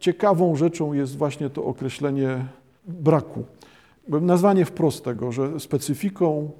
ciekawą 0.00 0.56
rzeczą 0.56 0.92
jest 0.92 1.16
właśnie 1.16 1.50
to 1.50 1.64
określenie 1.64 2.46
braku. 2.86 3.44
Nazwanie 4.08 4.64
wprost 4.64 5.04
tego, 5.04 5.32
że 5.32 5.60
specyfiką 5.60 6.50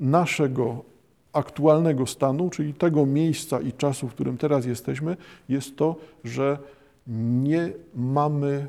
naszego 0.00 0.84
aktualnego 1.32 2.06
stanu, 2.06 2.50
czyli 2.50 2.74
tego 2.74 3.06
miejsca 3.06 3.60
i 3.60 3.72
czasu, 3.72 4.08
w 4.08 4.14
którym 4.14 4.38
teraz 4.38 4.66
jesteśmy, 4.66 5.16
jest 5.48 5.76
to, 5.76 5.96
że 6.24 6.58
nie 7.06 7.72
mamy 7.94 8.68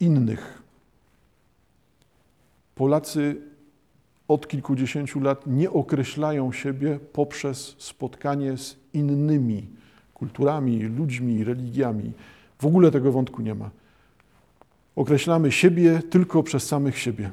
innych. 0.00 0.62
Polacy 2.74 3.36
od 4.28 4.48
kilkudziesięciu 4.48 5.20
lat 5.20 5.46
nie 5.46 5.70
określają 5.70 6.52
siebie 6.52 6.98
poprzez 7.12 7.74
spotkanie 7.78 8.56
z 8.56 8.76
innymi 8.92 9.68
kulturami, 10.18 10.82
ludźmi, 10.82 11.44
religiami. 11.44 12.12
W 12.58 12.66
ogóle 12.66 12.90
tego 12.90 13.12
wątku 13.12 13.42
nie 13.42 13.54
ma. 13.54 13.70
Określamy 14.96 15.52
siebie 15.52 16.00
tylko 16.10 16.42
przez 16.42 16.66
samych 16.66 16.98
siebie. 16.98 17.30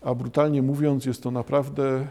A 0.00 0.14
brutalnie 0.14 0.62
mówiąc, 0.62 1.06
jest 1.06 1.22
to 1.22 1.30
naprawdę 1.30 2.06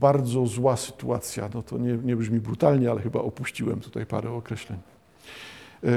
bardzo 0.00 0.46
zła 0.46 0.76
sytuacja. 0.76 1.48
No 1.54 1.62
to 1.62 1.78
nie, 1.78 1.92
nie 1.92 2.16
brzmi 2.16 2.40
brutalnie, 2.40 2.90
ale 2.90 3.00
chyba 3.00 3.20
opuściłem 3.20 3.80
tutaj 3.80 4.06
parę 4.06 4.30
określeń. 4.30 4.78
Yy, 5.82 5.90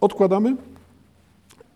odkładamy. 0.00 0.56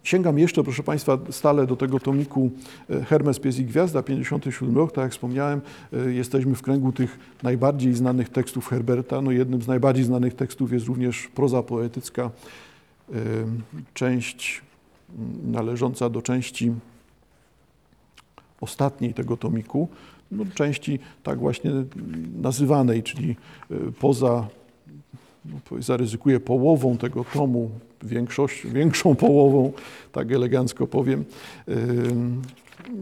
Sięgam 0.06 0.38
jeszcze, 0.38 0.64
proszę 0.64 0.82
Państwa, 0.82 1.18
stale 1.30 1.66
do 1.66 1.76
tego 1.76 2.00
tomiku 2.00 2.50
e, 2.90 3.04
Hermes, 3.04 3.38
Pies 3.38 3.58
i 3.58 3.64
Gwiazda, 3.64 4.02
57 4.02 4.76
rok, 4.76 4.92
tak 4.92 5.02
jak 5.02 5.12
wspomniałem, 5.12 5.60
e, 5.92 6.12
jesteśmy 6.12 6.54
w 6.54 6.62
kręgu 6.62 6.92
tych 6.92 7.18
najbardziej 7.42 7.94
znanych 7.94 8.28
tekstów 8.28 8.68
Herberta. 8.68 9.20
No 9.20 9.30
jednym 9.30 9.62
z 9.62 9.66
najbardziej 9.66 10.04
znanych 10.04 10.34
tekstów 10.34 10.72
jest 10.72 10.86
również 10.86 11.28
proza 11.34 11.62
poetycka, 11.62 12.22
e, 12.22 13.14
część 13.94 14.62
należąca 15.44 16.10
do 16.10 16.22
części 16.22 16.72
ostatniej 18.60 19.14
tego 19.14 19.36
tomiku, 19.36 19.88
no, 20.30 20.44
części 20.54 20.98
tak 21.22 21.38
właśnie 21.38 21.70
nazywanej, 22.36 23.02
czyli 23.02 23.36
poza, 24.00 24.46
no, 25.44 25.82
zaryzykuję, 25.82 26.40
połową 26.40 26.98
tego 26.98 27.24
tomu, 27.24 27.70
większość, 28.06 28.66
większą 28.66 29.14
połową, 29.14 29.72
tak 30.12 30.32
elegancko 30.32 30.86
powiem, 30.86 31.24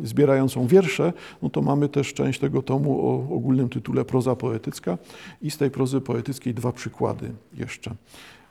zbierającą 0.05 0.67
wiersze, 0.67 1.13
no 1.43 1.51
to 1.51 1.63
mamy 1.63 1.89
też 1.89 2.15
część 2.15 2.41
tego 2.41 2.63
tomu 2.63 3.07
o 3.09 3.37
ogólnym 3.37 3.69
tytule 3.69 4.05
Proza 4.05 4.37
poetycka 4.37 4.99
i 5.43 5.51
z 5.51 5.59
tej 5.59 5.71
prozy 5.71 6.01
poetyckiej 6.01 6.55
dwa 6.55 6.73
przykłady 6.73 7.33
jeszcze. 7.55 7.95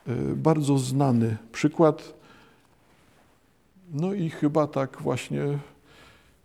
Y, 0.08 0.36
bardzo 0.36 0.78
znany 0.78 1.36
przykład, 1.52 2.14
no 3.92 4.14
i 4.14 4.30
chyba 4.30 4.66
tak 4.66 5.02
właśnie 5.02 5.42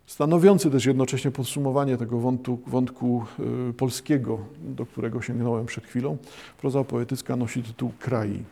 stanowiący 0.06 0.70
też 0.70 0.86
jednocześnie 0.86 1.30
podsumowanie 1.30 1.96
tego 1.96 2.18
wątku, 2.18 2.58
wątku 2.66 3.24
y, 3.70 3.72
polskiego, 3.72 4.38
do 4.58 4.86
którego 4.86 5.22
sięgnąłem 5.22 5.66
przed 5.66 5.84
chwilą. 5.84 6.16
Proza 6.60 6.84
poetycka 6.84 7.36
nosi 7.36 7.62
tytuł 7.62 7.92
Kraj. 7.98 8.44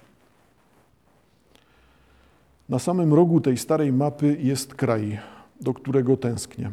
Na 2.69 2.79
samym 2.79 3.15
rogu 3.15 3.41
tej 3.41 3.57
starej 3.57 3.93
mapy 3.93 4.37
jest 4.41 4.75
kraj, 4.75 5.19
do 5.61 5.75
którego 5.75 6.17
tęsknię. 6.17 6.73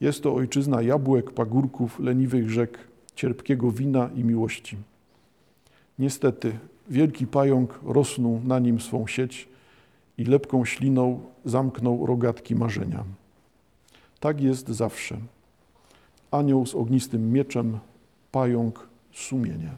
Jest 0.00 0.22
to 0.22 0.34
ojczyzna 0.34 0.82
jabłek, 0.82 1.30
pagórków, 1.30 1.98
leniwych 1.98 2.50
rzek, 2.50 2.78
cierpkiego 3.14 3.70
wina 3.70 4.10
i 4.14 4.24
miłości. 4.24 4.76
Niestety, 5.98 6.58
wielki 6.88 7.26
pająk 7.26 7.80
rosnął 7.84 8.40
na 8.44 8.58
nim 8.58 8.80
swą 8.80 9.06
sieć 9.06 9.48
i 10.18 10.24
lepką 10.24 10.64
śliną 10.64 11.20
zamknął 11.44 12.06
rogatki 12.06 12.54
marzenia. 12.54 13.04
Tak 14.20 14.40
jest 14.40 14.68
zawsze. 14.68 15.16
Anioł 16.30 16.66
z 16.66 16.74
ognistym 16.74 17.32
mieczem, 17.32 17.78
pająk 18.30 18.88
sumienie. 19.12 19.70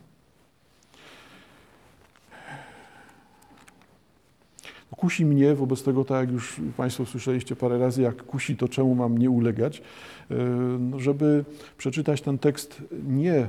Kusi 4.96 5.24
mnie, 5.24 5.54
wobec 5.54 5.82
tego, 5.82 6.04
tak 6.04 6.20
jak 6.20 6.30
już 6.32 6.56
Państwo 6.76 7.06
słyszeliście 7.06 7.56
parę 7.56 7.78
razy, 7.78 8.02
jak 8.02 8.22
kusi, 8.22 8.56
to 8.56 8.68
czemu 8.68 8.94
mam 8.94 9.18
nie 9.18 9.30
ulegać, 9.30 9.82
e, 10.30 10.34
no, 10.78 11.00
żeby 11.00 11.44
przeczytać 11.78 12.20
ten 12.20 12.38
tekst 12.38 12.82
nie 13.06 13.46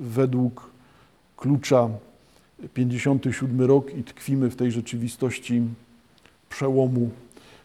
według 0.00 0.70
klucza 1.36 1.88
57 2.74 3.60
rok 3.60 3.94
i 3.94 4.04
tkwimy 4.04 4.50
w 4.50 4.56
tej 4.56 4.72
rzeczywistości 4.72 5.62
przełomu, 6.50 7.10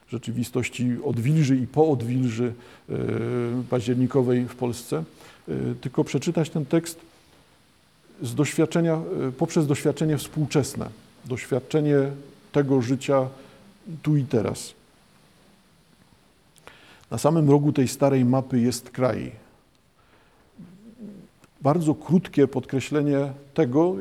rzeczywistości 0.10 0.98
odwilży 1.04 1.58
i 1.58 1.68
po 1.68 1.90
odwilży 1.90 2.54
e, 2.90 2.94
październikowej 3.70 4.46
w 4.46 4.56
Polsce, 4.56 5.04
e, 5.48 5.54
tylko 5.82 6.04
przeczytać 6.04 6.50
ten 6.50 6.66
tekst 6.66 7.00
z 8.22 8.36
doświadczenia, 8.36 9.02
poprzez 9.38 9.68
doświadczenie 9.68 10.18
współczesne, 10.18 10.90
doświadczenie 11.26 11.98
tego 12.52 12.82
życia 12.82 13.28
tu 14.04 14.18
i 14.18 14.24
teraz. 14.24 14.74
Na 17.12 17.18
samym 17.18 17.50
rogu 17.50 17.74
tej 17.74 17.88
starej 17.88 18.26
mapy 18.26 18.60
jest 18.60 18.90
kraj. 18.90 19.32
Bardzo 21.62 21.96
krótkie 21.96 22.48
podkreślenie 22.48 23.34
tego, 23.54 23.96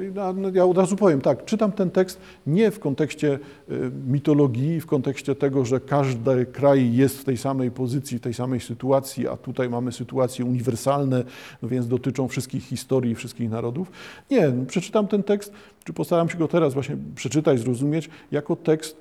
ja 0.52 0.64
od 0.64 0.78
razu 0.78 0.96
powiem 0.96 1.20
tak, 1.20 1.44
czytam 1.44 1.72
ten 1.72 1.90
tekst 1.90 2.20
nie 2.46 2.70
w 2.70 2.80
kontekście 2.80 3.38
y, 3.70 3.90
mitologii, 4.06 4.80
w 4.80 4.86
kontekście 4.86 5.34
tego, 5.34 5.64
że 5.64 5.80
każdy 5.80 6.46
kraj 6.46 6.94
jest 6.94 7.18
w 7.18 7.24
tej 7.24 7.36
samej 7.36 7.70
pozycji, 7.70 8.20
tej 8.20 8.34
samej 8.34 8.60
sytuacji, 8.60 9.28
a 9.28 9.36
tutaj 9.36 9.70
mamy 9.70 9.92
sytuacje 9.92 10.44
uniwersalne, 10.44 11.24
no 11.62 11.68
więc 11.68 11.88
dotyczą 11.88 12.28
wszystkich 12.28 12.64
historii, 12.64 13.14
wszystkich 13.14 13.50
narodów. 13.50 13.90
Nie, 14.30 14.52
przeczytam 14.66 15.08
ten 15.08 15.22
tekst, 15.22 15.52
czy 15.84 15.92
postaram 15.92 16.28
się 16.28 16.38
go 16.38 16.48
teraz 16.48 16.74
właśnie 16.74 16.96
przeczytać, 17.14 17.60
zrozumieć, 17.60 18.10
jako 18.30 18.56
tekst 18.56 18.96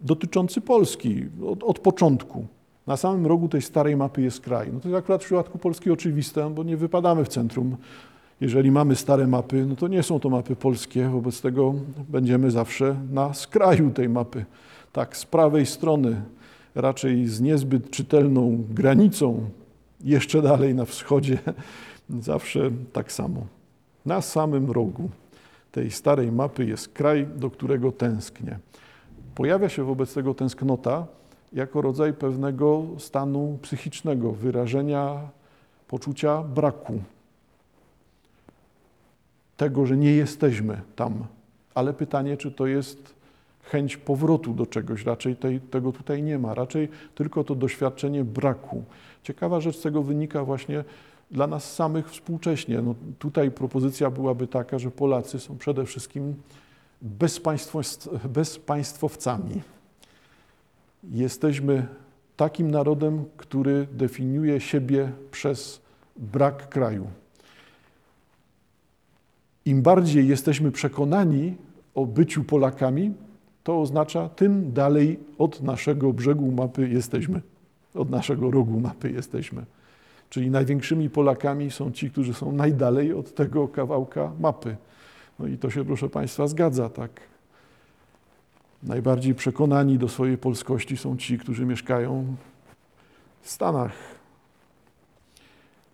dotyczący 0.00 0.60
Polski 0.60 1.24
od, 1.46 1.62
od 1.62 1.78
początku. 1.78 2.46
Na 2.90 2.96
samym 2.96 3.26
rogu 3.26 3.48
tej 3.48 3.62
starej 3.62 3.96
mapy 3.96 4.22
jest 4.22 4.40
kraj. 4.40 4.70
No 4.72 4.80
to 4.80 4.88
jest 4.88 4.98
akurat 4.98 5.22
w 5.22 5.24
przypadku 5.24 5.58
Polski 5.58 5.90
oczywiste, 5.90 6.50
bo 6.50 6.62
nie 6.62 6.76
wypadamy 6.76 7.24
w 7.24 7.28
centrum. 7.28 7.76
Jeżeli 8.40 8.70
mamy 8.70 8.96
stare 8.96 9.26
mapy, 9.26 9.66
no 9.66 9.76
to 9.76 9.88
nie 9.88 10.02
są 10.02 10.20
to 10.20 10.30
mapy 10.30 10.56
polskie, 10.56 11.08
wobec 11.08 11.40
tego 11.40 11.74
będziemy 12.08 12.50
zawsze 12.50 12.96
na 13.12 13.34
skraju 13.34 13.90
tej 13.90 14.08
mapy. 14.08 14.44
Tak, 14.92 15.16
z 15.16 15.24
prawej 15.26 15.66
strony, 15.66 16.22
raczej 16.74 17.26
z 17.26 17.40
niezbyt 17.40 17.90
czytelną 17.90 18.64
granicą, 18.70 19.50
jeszcze 20.00 20.42
dalej 20.42 20.74
na 20.74 20.84
wschodzie, 20.84 21.38
zawsze 22.20 22.70
tak 22.92 23.12
samo. 23.12 23.46
Na 24.06 24.20
samym 24.20 24.70
rogu 24.70 25.10
tej 25.72 25.90
starej 25.90 26.32
mapy 26.32 26.64
jest 26.64 26.88
kraj, 26.88 27.26
do 27.36 27.50
którego 27.50 27.92
tęsknię. 27.92 28.58
Pojawia 29.34 29.68
się 29.68 29.84
wobec 29.84 30.14
tego 30.14 30.34
tęsknota 30.34 31.19
jako 31.52 31.82
rodzaj 31.82 32.12
pewnego 32.12 32.82
stanu 32.98 33.58
psychicznego, 33.62 34.32
wyrażenia 34.32 35.28
poczucia 35.88 36.42
braku. 36.42 37.02
Tego, 39.56 39.86
że 39.86 39.96
nie 39.96 40.12
jesteśmy 40.12 40.80
tam. 40.96 41.24
Ale 41.74 41.92
pytanie, 41.92 42.36
czy 42.36 42.50
to 42.50 42.66
jest 42.66 43.14
chęć 43.62 43.96
powrotu 43.96 44.54
do 44.54 44.66
czegoś, 44.66 45.04
raczej 45.04 45.36
tej, 45.36 45.60
tego 45.60 45.92
tutaj 45.92 46.22
nie 46.22 46.38
ma, 46.38 46.54
raczej 46.54 46.88
tylko 47.14 47.44
to 47.44 47.54
doświadczenie 47.54 48.24
braku. 48.24 48.84
Ciekawa 49.22 49.60
rzecz 49.60 49.76
z 49.76 49.82
tego 49.82 50.02
wynika 50.02 50.44
właśnie 50.44 50.84
dla 51.30 51.46
nas 51.46 51.74
samych 51.74 52.10
współcześnie. 52.10 52.82
No, 52.82 52.94
tutaj 53.18 53.50
propozycja 53.50 54.10
byłaby 54.10 54.46
taka, 54.46 54.78
że 54.78 54.90
Polacy 54.90 55.40
są 55.40 55.58
przede 55.58 55.84
wszystkim 55.86 56.34
bezpaństwowcami. 58.24 59.62
Jesteśmy 61.04 61.86
takim 62.36 62.70
narodem, 62.70 63.24
który 63.36 63.86
definiuje 63.92 64.60
siebie 64.60 65.12
przez 65.30 65.80
brak 66.16 66.68
kraju. 66.68 67.06
Im 69.64 69.82
bardziej 69.82 70.28
jesteśmy 70.28 70.72
przekonani 70.72 71.56
o 71.94 72.06
byciu 72.06 72.44
Polakami, 72.44 73.14
to 73.64 73.80
oznacza, 73.80 74.28
tym 74.28 74.72
dalej 74.72 75.18
od 75.38 75.62
naszego 75.62 76.12
brzegu 76.12 76.52
mapy 76.52 76.88
jesteśmy, 76.88 77.40
od 77.94 78.10
naszego 78.10 78.50
rogu 78.50 78.80
mapy 78.80 79.10
jesteśmy. 79.10 79.64
Czyli 80.30 80.50
największymi 80.50 81.10
Polakami 81.10 81.70
są 81.70 81.90
ci, 81.92 82.10
którzy 82.10 82.34
są 82.34 82.52
najdalej 82.52 83.12
od 83.12 83.34
tego 83.34 83.68
kawałka 83.68 84.32
mapy. 84.40 84.76
No 85.38 85.46
i 85.46 85.58
to 85.58 85.70
się, 85.70 85.84
proszę 85.84 86.08
Państwa, 86.08 86.46
zgadza, 86.46 86.88
tak. 86.88 87.10
Najbardziej 88.82 89.34
przekonani 89.34 89.98
do 89.98 90.08
swojej 90.08 90.38
polskości 90.38 90.96
są 90.96 91.16
ci, 91.16 91.38
którzy 91.38 91.66
mieszkają 91.66 92.36
w 93.40 93.50
Stanach. 93.50 93.92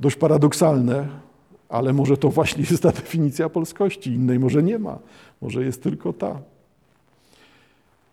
Dość 0.01 0.17
paradoksalne, 0.17 1.09
Ale 1.69 1.93
może 1.93 2.17
to 2.17 2.29
właśnie 2.29 2.65
jest 2.71 2.83
ta 2.83 2.93
definicja 2.93 3.49
polskości, 3.49 4.11
innej 4.11 4.39
może 4.39 4.63
nie 4.63 4.79
ma, 4.79 4.99
może 5.43 5.65
jest 5.65 5.83
tylko 5.83 6.13
ta. 6.13 6.41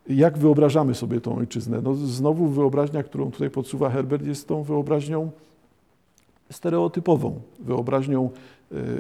Jak 0.10 0.38
wyobrażamy 0.38 0.96
sobie 0.96 1.22
tą 1.22 1.38
ojczyznę? 1.38 1.82
No 1.84 1.96
znowu 1.96 2.48
wyobraźnia, 2.48 3.04
którą 3.04 3.32
tutaj 3.32 3.50
podsuwa 3.50 3.90
Herbert, 3.90 4.26
jest 4.26 4.48
tą 4.48 4.64
wyobraźnią 4.64 5.32
stereotypową, 6.52 7.42
wyobraźnią 7.60 8.30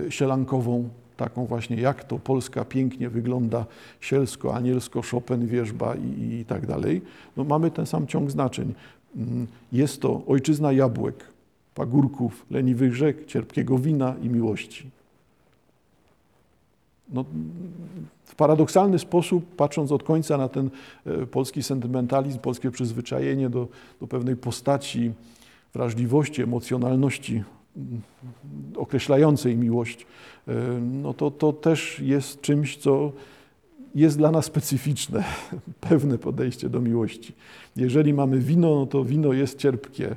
e, 0.08 0.12
sielankową, 0.12 0.90
taką 1.18 1.46
właśnie, 1.46 1.78
jak 1.78 2.04
to 2.04 2.20
Polska 2.20 2.66
pięknie 2.66 3.10
wygląda, 3.10 3.66
sielsko, 4.02 4.56
anielsko, 4.56 5.02
Chopin, 5.02 5.48
wierzba 5.48 5.96
i, 5.96 6.34
i 6.34 6.46
tak 6.46 6.66
dalej. 6.66 7.02
No 7.38 7.44
mamy 7.44 7.72
ten 7.72 7.86
sam 7.86 8.08
ciąg 8.08 8.32
znaczeń. 8.32 8.74
Mm, 9.16 9.48
jest 9.72 10.02
to 10.02 10.22
ojczyzna 10.28 10.72
jabłek, 10.72 11.26
pagórków, 11.76 12.46
leniwych 12.52 12.96
rzek, 12.96 13.26
cierpkiego 13.26 13.78
wina 13.78 14.16
i 14.22 14.30
miłości. 14.30 14.90
No, 17.10 17.26
w 18.26 18.36
paradoksalny 18.36 19.00
sposób, 19.00 19.56
patrząc 19.56 19.92
od 19.92 20.04
końca 20.04 20.38
na 20.38 20.50
ten 20.50 20.70
e, 21.06 21.26
polski 21.26 21.64
sentymentalizm, 21.64 22.40
polskie 22.40 22.72
przyzwyczajenie 22.72 23.50
do, 23.50 23.68
do 24.02 24.08
pewnej 24.08 24.36
postaci, 24.36 25.12
wrażliwości, 25.74 26.42
emocjonalności 26.42 27.44
określającej 28.76 29.58
miłość, 29.58 30.06
e, 30.48 30.54
no 30.82 31.14
to, 31.14 31.32
to 31.32 31.54
też 31.54 32.00
jest 32.00 32.42
czymś, 32.42 32.78
co 32.78 33.12
jest 33.96 34.18
dla 34.18 34.32
nas 34.32 34.46
specyficzne, 34.46 35.24
pewne 35.90 36.18
podejście 36.18 36.70
do 36.70 36.82
miłości. 36.82 37.34
Jeżeli 37.76 38.14
mamy 38.14 38.40
wino, 38.40 38.76
no 38.76 38.86
to 38.86 39.06
wino 39.06 39.34
jest 39.34 39.58
cierpkie 39.58 40.16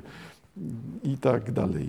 i 1.03 1.17
tak 1.17 1.51
dalej. 1.51 1.87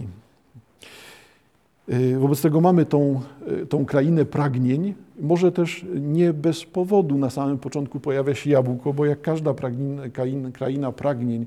E, 1.89 2.19
wobec 2.19 2.43
tego 2.43 2.61
mamy 2.61 2.87
tą, 2.87 3.21
e, 3.63 3.67
tą 3.67 3.85
krainę 3.85 4.25
pragnień. 4.25 4.95
Może 5.21 5.53
też 5.53 5.87
nie 6.01 6.33
bez 6.33 6.65
powodu 6.65 7.19
na 7.19 7.31
samym 7.31 7.59
początku 7.59 8.01
pojawia 8.01 8.35
się 8.35 8.51
jabłko, 8.51 8.93
bo 8.93 9.07
jak 9.07 9.21
każda 9.23 9.55
pragnień, 9.55 10.11
kraina, 10.11 10.51
kraina 10.51 10.93
pragnień, 10.93 11.47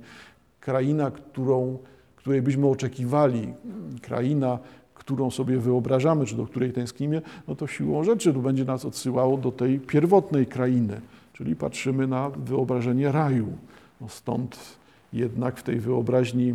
kraina, 0.59 1.12
którą, 1.12 1.77
której 2.21 2.41
byśmy 2.41 2.68
oczekiwali, 2.68 3.53
kraina, 4.01 4.59
którą 4.94 5.31
sobie 5.31 5.57
wyobrażamy, 5.57 6.25
czy 6.25 6.35
do 6.35 6.45
której 6.45 6.73
tęsknimy, 6.73 7.21
no 7.47 7.56
to 7.56 7.68
siłą 7.68 8.03
rzeczy 8.03 8.33
to 8.33 8.39
będzie 8.39 8.65
nas 8.65 8.85
odsyłało 8.85 9.38
do 9.38 9.51
tej 9.51 9.79
pierwotnej 9.79 10.45
krainy, 10.45 11.01
czyli 11.33 11.56
patrzymy 11.56 12.07
na 12.07 12.29
wyobrażenie 12.29 13.12
raju. 13.12 13.47
No 14.01 14.09
stąd 14.09 14.59
jednak 15.13 15.57
w 15.57 15.63
tej 15.63 15.79
wyobraźni 15.79 16.53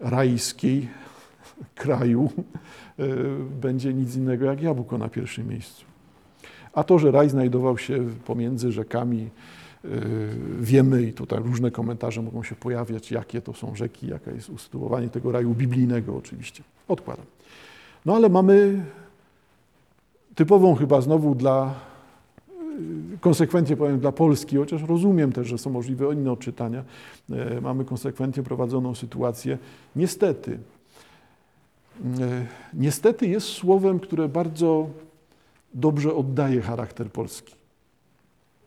rajskiej 0.00 0.88
kraju 1.74 2.30
e, 2.98 3.06
będzie 3.60 3.94
nic 3.94 4.16
innego 4.16 4.46
jak 4.46 4.62
jabłko 4.62 4.98
na 4.98 5.08
pierwszym 5.08 5.48
miejscu. 5.48 5.84
A 6.72 6.84
to, 6.84 6.98
że 6.98 7.10
raj 7.10 7.28
znajdował 7.28 7.78
się 7.78 8.04
pomiędzy 8.24 8.72
rzekami, 8.72 9.30
wiemy 10.60 11.02
i 11.02 11.12
tutaj 11.12 11.38
różne 11.42 11.70
komentarze 11.70 12.22
mogą 12.22 12.42
się 12.42 12.54
pojawiać, 12.54 13.10
jakie 13.10 13.42
to 13.42 13.52
są 13.52 13.74
rzeki, 13.74 14.06
jaka 14.06 14.30
jest 14.30 14.50
usytuowanie 14.50 15.08
tego 15.08 15.32
raju 15.32 15.54
biblijnego 15.54 16.16
oczywiście. 16.16 16.62
Odkładam. 16.88 17.26
No 18.06 18.16
ale 18.16 18.28
mamy 18.28 18.84
typową 20.34 20.74
chyba 20.74 21.00
znowu 21.00 21.34
dla, 21.34 21.74
e, 23.14 23.18
konsekwentnie 23.20 23.76
powiem 23.76 24.00
dla 24.00 24.12
Polski, 24.12 24.56
chociaż 24.56 24.82
rozumiem 24.82 25.32
też, 25.32 25.48
że 25.48 25.58
są 25.58 25.70
możliwe 25.70 26.14
inne 26.14 26.32
odczytania, 26.32 26.84
mamy 27.62 27.84
konsekwentnie 27.84 28.42
prowadzoną 28.42 28.94
sytuację, 28.94 29.58
niestety, 29.96 30.58
E, 32.20 32.46
niestety 32.74 33.26
jest 33.26 33.46
słowem, 33.46 34.00
które 34.00 34.28
bardzo 34.28 34.88
dobrze 35.74 36.14
oddaje 36.14 36.60
charakter 36.60 37.10
Polski. 37.10 37.55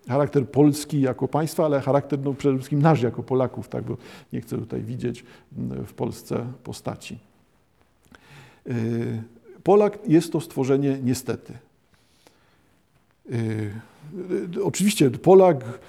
Charakter 0.09 0.47
Polski 0.47 1.01
jako 1.01 1.27
państwa, 1.27 1.65
ale 1.65 1.81
charakter 1.81 2.19
no, 2.19 2.33
przede 2.33 2.55
wszystkim 2.55 2.81
nasz 2.81 3.01
jako 3.01 3.23
Polaków, 3.23 3.67
tak, 3.67 3.83
bo 3.83 3.97
nie 4.33 4.41
chcę 4.41 4.57
tutaj 4.57 4.81
widzieć 4.81 5.25
w 5.87 5.93
Polsce 5.93 6.45
postaci. 6.63 7.19
E, 8.69 8.73
Polak 9.63 9.99
jest 10.07 10.31
to 10.31 10.41
stworzenie 10.41 10.99
niestety. 11.03 11.53
E, 13.31 13.35
oczywiście 14.63 15.11
Polak 15.11 15.79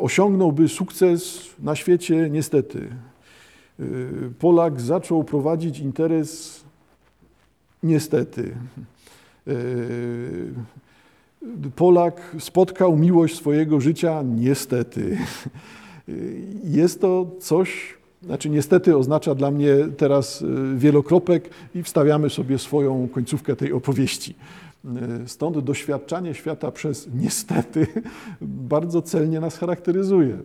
osiągnąłby 0.00 0.68
sukces 0.68 1.38
na 1.58 1.76
świecie 1.76 2.30
niestety. 2.30 2.88
Polak 4.38 4.80
zaczął 4.80 5.24
prowadzić 5.24 5.78
interes 5.78 6.64
Niestety. 7.82 8.54
E, 11.66 11.70
Polak 11.76 12.36
spotkał 12.38 12.96
miłość 12.96 13.36
swojego 13.36 13.80
życia, 13.80 14.22
niestety. 14.22 15.18
E, 16.08 16.12
jest 16.64 17.00
to 17.00 17.30
coś, 17.40 17.94
znaczy 18.22 18.50
niestety 18.50 18.96
oznacza 18.96 19.34
dla 19.34 19.50
mnie 19.50 19.74
teraz 19.96 20.42
e, 20.42 20.78
wielokropek 20.78 21.50
i 21.74 21.82
wstawiamy 21.82 22.30
sobie 22.30 22.58
swoją 22.58 23.08
końcówkę 23.08 23.56
tej 23.56 23.72
opowieści. 23.72 24.34
Stąd 25.26 25.58
doświadczanie 25.58 26.34
świata 26.34 26.72
przez 26.72 27.08
niestety 27.14 27.86
bardzo 28.40 29.02
celnie 29.02 29.40
nas 29.40 29.58
charakteryzuje. 29.58 30.38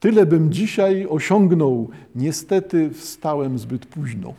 Tyle 0.00 0.26
bym 0.26 0.52
dzisiaj 0.52 1.06
osiągnął, 1.10 1.88
niestety 2.14 2.90
wstałem 2.90 3.58
zbyt 3.58 3.86
późno. 3.86 4.34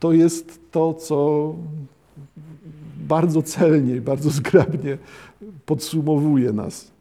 To 0.00 0.12
jest 0.12 0.60
to, 0.70 0.94
co 0.94 1.54
bardzo 3.08 3.42
celnie 3.42 3.96
i 3.96 4.00
bardzo 4.00 4.30
zgrabnie 4.30 4.98
podsumowuje 5.66 6.52
nas 6.52 6.92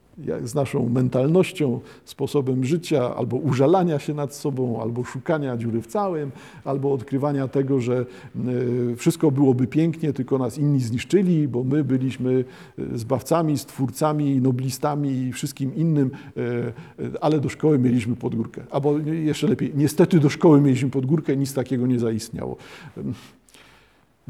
z 0.44 0.56
naszą 0.56 0.90
mentalnością, 0.90 1.80
sposobem 2.06 2.66
życia, 2.66 3.16
albo 3.16 3.38
użalania 3.38 4.00
się 4.00 4.14
nad 4.14 4.36
sobą, 4.36 4.82
albo 4.82 5.04
szukania 5.04 5.58
dziury 5.58 5.82
w 5.82 5.88
całym, 5.88 6.32
albo 6.66 6.94
odkrywania 6.94 7.48
tego, 7.48 7.80
że 7.80 8.06
e, 8.36 8.96
wszystko 8.96 9.32
byłoby 9.32 9.68
pięknie, 9.68 10.14
tylko 10.14 10.38
nas 10.38 10.58
inni 10.58 10.80
zniszczyli, 10.80 11.48
bo 11.48 11.64
my 11.64 11.84
byliśmy 11.84 12.46
e, 12.94 12.98
zbawcami, 12.98 13.58
stwórcami, 13.58 14.42
noblistami 14.42 15.12
i 15.12 15.34
wszystkim 15.34 15.76
innym, 15.76 16.12
e, 16.38 17.14
ale 17.22 17.40
do 17.40 17.50
szkoły 17.50 17.80
mieliśmy 17.80 18.16
podgórkę. 18.16 18.64
Albo 18.72 18.98
jeszcze 19.00 19.48
lepiej, 19.48 19.72
niestety 19.76 20.20
do 20.20 20.30
szkoły 20.30 20.62
mieliśmy 20.62 20.90
podgórkę, 20.90 21.38
nic 21.38 21.54
takiego 21.54 21.88
nie 21.88 22.00
zaistniało 22.00 22.58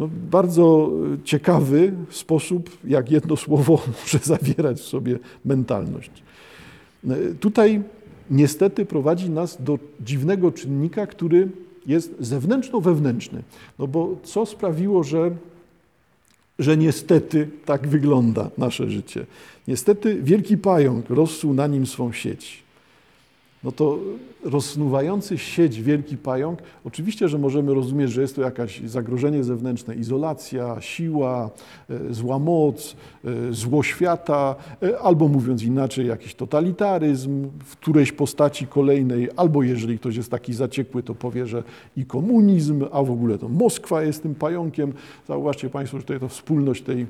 no, 0.02 0.10
bardzo 0.32 0.92
ciekawy 1.24 1.94
sposób, 2.10 2.78
jak 2.84 3.12
jedno 3.12 3.38
słowo 3.46 3.82
może 4.04 4.18
zawierać 4.18 4.80
w 4.80 4.86
sobie 4.86 5.20
mentalność. 5.46 6.12
Tutaj 7.40 7.82
niestety 8.32 8.86
prowadzi 8.86 9.30
nas 9.30 9.62
do 9.62 9.80
dziwnego 10.00 10.52
czynnika, 10.52 11.08
który 11.08 11.50
jest 11.86 12.16
zewnętrzno-wewnętrzny. 12.20 13.42
No 13.80 13.88
bo 13.88 14.16
co 14.24 14.46
sprawiło, 14.46 15.04
że, 15.04 15.32
że 16.60 16.78
niestety 16.78 17.50
tak 17.66 17.88
wygląda 17.88 18.50
nasze 18.58 18.90
życie? 18.90 19.26
Niestety 19.68 20.24
wielki 20.24 20.58
pająk 20.58 21.10
rozsuł 21.10 21.54
na 21.54 21.68
nim 21.68 21.86
swą 21.86 22.12
sieć 22.12 22.61
no 23.64 23.72
to 23.72 24.00
rozsnuwający 24.44 25.38
sieć 25.38 25.82
wielki 25.82 26.18
pająk, 26.18 26.60
oczywiście, 26.86 27.30
że 27.30 27.38
możemy 27.38 27.74
rozumieć, 27.74 28.12
że 28.12 28.22
jest 28.22 28.36
to 28.36 28.42
jakieś 28.42 28.82
zagrożenie 28.82 29.44
zewnętrzne, 29.44 29.96
izolacja, 29.96 30.82
siła, 30.82 31.50
e, 31.90 32.14
zła 32.14 32.40
moc, 32.40 32.96
e, 33.26 33.54
zło 33.54 33.84
świata, 33.84 34.56
e, 34.84 35.00
albo 35.00 35.28
mówiąc 35.28 35.64
inaczej, 35.64 36.08
jakiś 36.08 36.36
totalitaryzm 36.36 37.50
w 37.66 37.76
którejś 37.76 38.12
postaci 38.12 38.68
kolejnej, 38.68 39.30
albo 39.36 39.64
jeżeli 39.64 40.00
ktoś 40.00 40.16
jest 40.16 40.32
taki 40.32 40.54
zaciekły, 40.54 41.04
to 41.04 41.16
powie, 41.16 41.48
że 41.48 41.64
i 41.98 42.06
komunizm, 42.06 42.86
a 42.92 43.04
w 43.04 43.12
ogóle 43.12 43.38
to 43.38 43.50
Moskwa 43.50 44.04
jest 44.04 44.24
tym 44.24 44.36
pająkiem. 44.36 44.94
Zauważcie 45.28 45.70
Państwo, 45.70 45.98
że 45.98 46.04
tutaj 46.04 46.20
to 46.20 46.28
wspólność 46.28 46.84
tej 46.84 47.06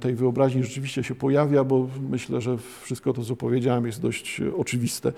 tej 0.00 0.14
wyobraźni 0.14 0.62
rzeczywiście 0.62 1.04
się 1.04 1.14
pojawia, 1.14 1.64
bo 1.64 1.88
myślę, 2.10 2.40
że 2.40 2.58
wszystko 2.82 3.12
to, 3.12 3.24
co 3.24 3.36
powiedziałem, 3.36 3.86
jest 3.86 4.02
dość 4.02 4.40
oczywiste. 4.56 5.08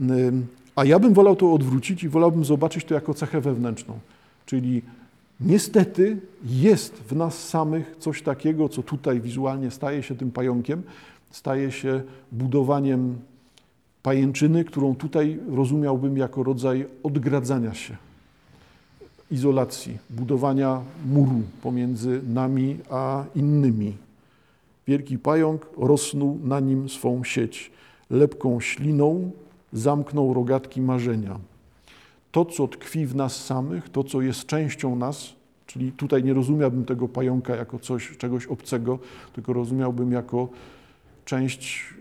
Y, 0.00 0.32
a 0.76 0.84
ja 0.84 0.98
bym 0.98 1.14
wolał 1.14 1.36
to 1.36 1.52
odwrócić 1.52 2.04
i 2.04 2.08
wolałbym 2.08 2.44
zobaczyć 2.44 2.84
to 2.84 2.94
jako 2.94 3.14
cechę 3.14 3.40
wewnętrzną. 3.40 3.98
Czyli 4.46 4.82
niestety 5.40 6.16
jest 6.44 6.94
w 6.94 7.16
nas 7.16 7.48
samych 7.48 7.96
coś 7.98 8.22
takiego, 8.22 8.68
co 8.68 8.82
tutaj 8.82 9.20
wizualnie 9.20 9.70
staje 9.70 10.02
się 10.02 10.14
tym 10.14 10.30
pająkiem, 10.30 10.82
staje 11.30 11.72
się 11.72 12.02
budowaniem 12.32 13.18
pajęczyny, 14.02 14.64
którą 14.64 14.94
tutaj 14.94 15.38
rozumiałbym 15.48 16.16
jako 16.16 16.42
rodzaj 16.42 16.86
odgradzania 17.02 17.74
się 17.74 17.96
izolacji, 19.30 19.98
budowania 20.10 20.80
muru 21.06 21.42
pomiędzy 21.62 22.20
nami 22.28 22.78
a 22.90 23.24
innymi. 23.34 23.96
Wielki 24.86 25.18
pająk 25.18 25.66
rosnął 25.76 26.38
na 26.44 26.60
nim 26.60 26.88
swą 26.88 27.24
sieć. 27.24 27.70
Lepką 28.10 28.60
śliną 28.60 29.30
zamknął 29.72 30.34
rogatki 30.34 30.80
marzenia. 30.80 31.38
To, 32.32 32.44
co 32.44 32.68
tkwi 32.68 33.06
w 33.06 33.16
nas 33.16 33.44
samych, 33.44 33.88
to, 33.88 34.04
co 34.04 34.22
jest 34.22 34.46
częścią 34.46 34.96
nas, 34.96 35.34
Czyli 35.74 35.92
tutaj 35.92 36.24
nie 36.24 36.34
rozumiałbym 36.34 36.84
tego 36.84 37.08
pająka 37.08 37.56
jako 37.56 37.78
coś, 37.78 38.16
czegoś 38.16 38.46
obcego, 38.46 38.98
tylko 39.32 39.52
rozumiałbym 39.52 40.12
jako 40.12 40.48
część 41.24 41.94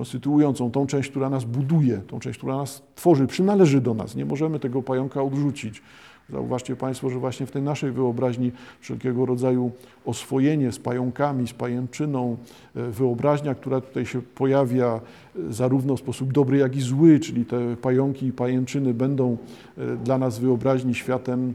konstytuującą, 0.00 0.70
tą 0.70 0.86
część, 0.86 1.10
która 1.10 1.30
nas 1.30 1.44
buduje, 1.44 1.98
tą 1.98 2.20
część, 2.20 2.38
która 2.38 2.56
nas 2.56 2.82
tworzy, 2.94 3.26
przynależy 3.26 3.80
do 3.80 3.94
nas. 3.94 4.14
Nie 4.14 4.24
możemy 4.24 4.60
tego 4.60 4.82
pająka 4.82 5.22
odrzucić. 5.22 5.82
Zauważcie 6.30 6.76
Państwo, 6.76 7.10
że 7.10 7.18
właśnie 7.18 7.46
w 7.46 7.50
tej 7.50 7.62
naszej 7.62 7.92
wyobraźni 7.92 8.52
wszelkiego 8.80 9.26
rodzaju 9.26 9.70
oswojenie 10.04 10.72
z 10.72 10.78
pająkami, 10.78 11.48
z 11.48 11.52
pajęczyną, 11.52 12.36
e, 12.76 12.90
wyobraźnia, 12.90 13.54
która 13.54 13.80
tutaj 13.80 14.06
się 14.06 14.22
pojawia 14.22 15.00
e, 15.48 15.52
zarówno 15.52 15.96
w 15.96 16.00
sposób 16.00 16.32
dobry, 16.32 16.58
jak 16.58 16.76
i 16.76 16.80
zły, 16.80 17.20
czyli 17.20 17.44
te 17.44 17.76
pająki 17.76 18.26
i 18.26 18.32
pajęczyny 18.32 18.94
będą 18.94 19.36
e, 19.78 19.96
dla 19.96 20.18
nas 20.18 20.38
wyobraźni 20.38 20.94
światem 20.94 21.54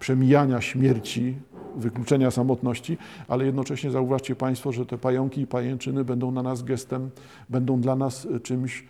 przemijania 0.00 0.60
śmierci, 0.60 1.34
wykluczenia 1.76 2.30
samotności, 2.30 2.98
ale 3.28 3.46
jednocześnie 3.46 3.90
zauważcie 3.90 4.36
Państwo, 4.36 4.72
że 4.72 4.86
te 4.86 4.98
pająki 4.98 5.40
i 5.40 5.46
pajęczyny 5.46 6.04
będą 6.04 6.30
na 6.30 6.42
nas 6.42 6.62
gestem, 6.62 7.10
będą 7.48 7.80
dla 7.80 7.96
nas 7.96 8.28
czymś 8.42 8.84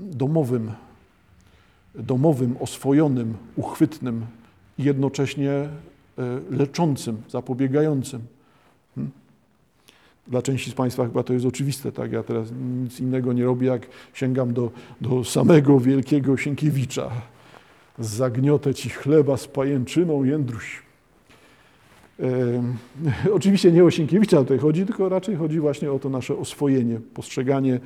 domowym, 0.00 0.70
domowym, 1.94 2.56
oswojonym, 2.60 3.34
uchwytnym 3.56 4.26
i 4.78 4.84
jednocześnie 4.84 5.50
e, 5.50 5.68
leczącym, 6.50 7.22
zapobiegającym. 7.28 8.20
Hmm? 8.94 9.12
Dla 10.28 10.42
części 10.42 10.70
z 10.70 10.74
Państwa 10.74 11.04
chyba 11.04 11.22
to 11.22 11.32
jest 11.32 11.46
oczywiste, 11.46 11.92
tak? 11.92 12.12
Ja 12.12 12.22
teraz 12.22 12.48
nic 12.82 13.00
innego 13.00 13.32
nie 13.32 13.44
robię, 13.44 13.66
jak 13.66 13.86
sięgam 14.14 14.52
do, 14.52 14.70
do 15.00 15.24
samego 15.24 15.80
wielkiego 15.80 16.36
Sienkiewicza. 16.36 17.10
Zagniotę 17.98 18.74
ci 18.74 18.90
chleba 18.90 19.36
z 19.36 19.46
pajęczyną, 19.48 20.24
Jędruś. 20.24 20.85
Oczywiście 23.32 23.72
nie 23.72 23.84
o 23.84 23.90
Sienkiewicza 23.90 24.36
tutaj 24.36 24.58
chodzi, 24.58 24.86
tylko 24.86 25.08
raczej 25.08 25.36
chodzi 25.36 25.60
właśnie 25.60 25.92
o 25.92 25.98
to 25.98 26.08
nasze 26.08 26.36
oswojenie, 26.36 27.00
postrzeganie 27.14 27.80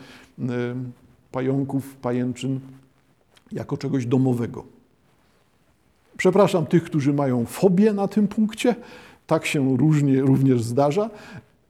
pająków, 1.33 1.97
pajęczyn 1.97 2.61
jako 3.53 3.77
czegoś 3.77 4.07
domowego. 4.07 4.65
Przepraszam 6.17 6.67
tych, 6.67 6.85
którzy 6.85 7.13
mają 7.13 7.47
fobię 7.47 7.93
na 7.93 8.09
tym 8.09 8.29
punkcie, 8.29 8.75
tak 9.27 9.47
się 9.47 9.77
różnie, 9.77 10.21
również 10.21 10.63
zdarza, 10.63 11.11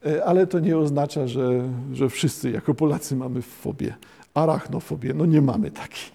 e, 0.06 0.24
ale 0.24 0.46
to 0.46 0.60
nie 0.60 0.78
oznacza, 0.78 1.26
że, 1.26 1.68
że 1.92 2.08
wszyscy 2.08 2.50
jako 2.50 2.74
Polacy 2.74 3.16
mamy 3.16 3.42
fobię. 3.42 3.94
Arachnofobię, 4.34 5.14
no 5.14 5.26
nie 5.26 5.42
mamy 5.42 5.70
takiej 5.70 6.10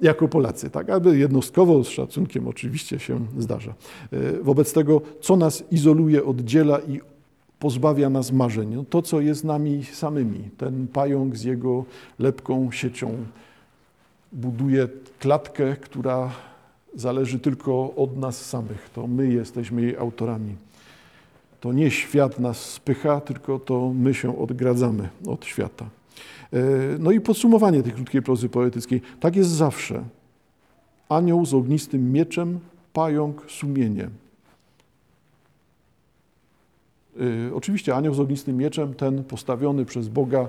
jako 0.00 0.28
Polacy, 0.28 0.70
tak, 0.70 0.90
aby 0.90 1.18
jednostkowo 1.18 1.84
z 1.84 1.88
szacunkiem 1.88 2.48
oczywiście 2.48 2.98
się 2.98 3.26
zdarza. 3.38 3.74
E, 4.12 4.42
wobec 4.42 4.72
tego, 4.72 5.00
co 5.20 5.36
nas 5.36 5.64
izoluje, 5.70 6.24
oddziela 6.24 6.78
i 6.80 7.00
pozbawia 7.58 8.10
nas 8.10 8.32
marzeń, 8.32 8.74
no 8.74 8.84
to, 8.90 9.02
co 9.02 9.20
jest 9.20 9.44
nami 9.44 9.84
samymi, 9.84 10.50
ten 10.58 10.86
pająk 10.86 11.36
z 11.36 11.44
jego 11.44 11.84
lepką 12.18 12.70
siecią 12.70 13.16
buduje 14.32 14.88
klatkę, 15.18 15.76
która 15.76 16.30
zależy 16.94 17.38
tylko 17.38 17.94
od 17.96 18.16
nas 18.16 18.46
samych. 18.46 18.90
To 18.94 19.06
my 19.06 19.32
jesteśmy 19.32 19.82
jej 19.82 19.96
autorami. 19.96 20.54
To 21.60 21.72
nie 21.72 21.90
świat 21.90 22.40
nas 22.40 22.60
spycha, 22.60 23.20
tylko 23.20 23.58
to 23.58 23.92
my 23.94 24.14
się 24.14 24.38
odgradzamy 24.38 25.08
od 25.26 25.44
świata. 25.44 25.86
E, 26.52 26.58
no 26.98 27.10
i 27.10 27.20
podsumowanie 27.20 27.82
tej 27.82 27.92
krótkiej 27.92 28.22
prozy 28.22 28.48
poetyckiej. 28.48 29.00
Tak 29.20 29.36
jest 29.36 29.50
zawsze. 29.50 30.04
Anioł 31.08 31.46
z 31.46 31.54
ognistym 31.54 32.12
mieczem, 32.12 32.58
pająk, 32.92 33.44
sumienie. 33.50 34.10
E, 37.20 37.54
oczywiście 37.54 37.96
anioł 37.96 38.14
z 38.14 38.20
ognistym 38.20 38.56
mieczem, 38.56 38.94
ten 38.94 39.24
postawiony 39.24 39.84
przez 39.84 40.08
Boga 40.08 40.48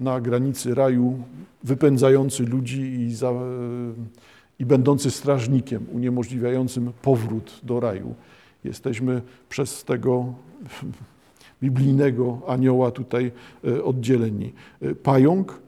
na 0.00 0.20
granicy 0.20 0.74
raju, 0.74 1.22
wypędzający 1.64 2.42
ludzi 2.42 2.80
i, 2.80 3.14
za, 3.14 3.32
i 4.58 4.66
będący 4.66 5.10
strażnikiem, 5.10 5.86
uniemożliwiającym 5.92 6.92
powrót 7.02 7.60
do 7.62 7.80
raju. 7.80 8.14
Jesteśmy 8.64 9.22
przez 9.48 9.84
tego 9.84 10.34
biblijnego 11.62 12.42
anioła 12.46 12.90
tutaj 12.90 13.32
e, 13.64 13.84
oddzieleni. 13.84 14.52
E, 14.82 14.94
pająk 14.94 15.60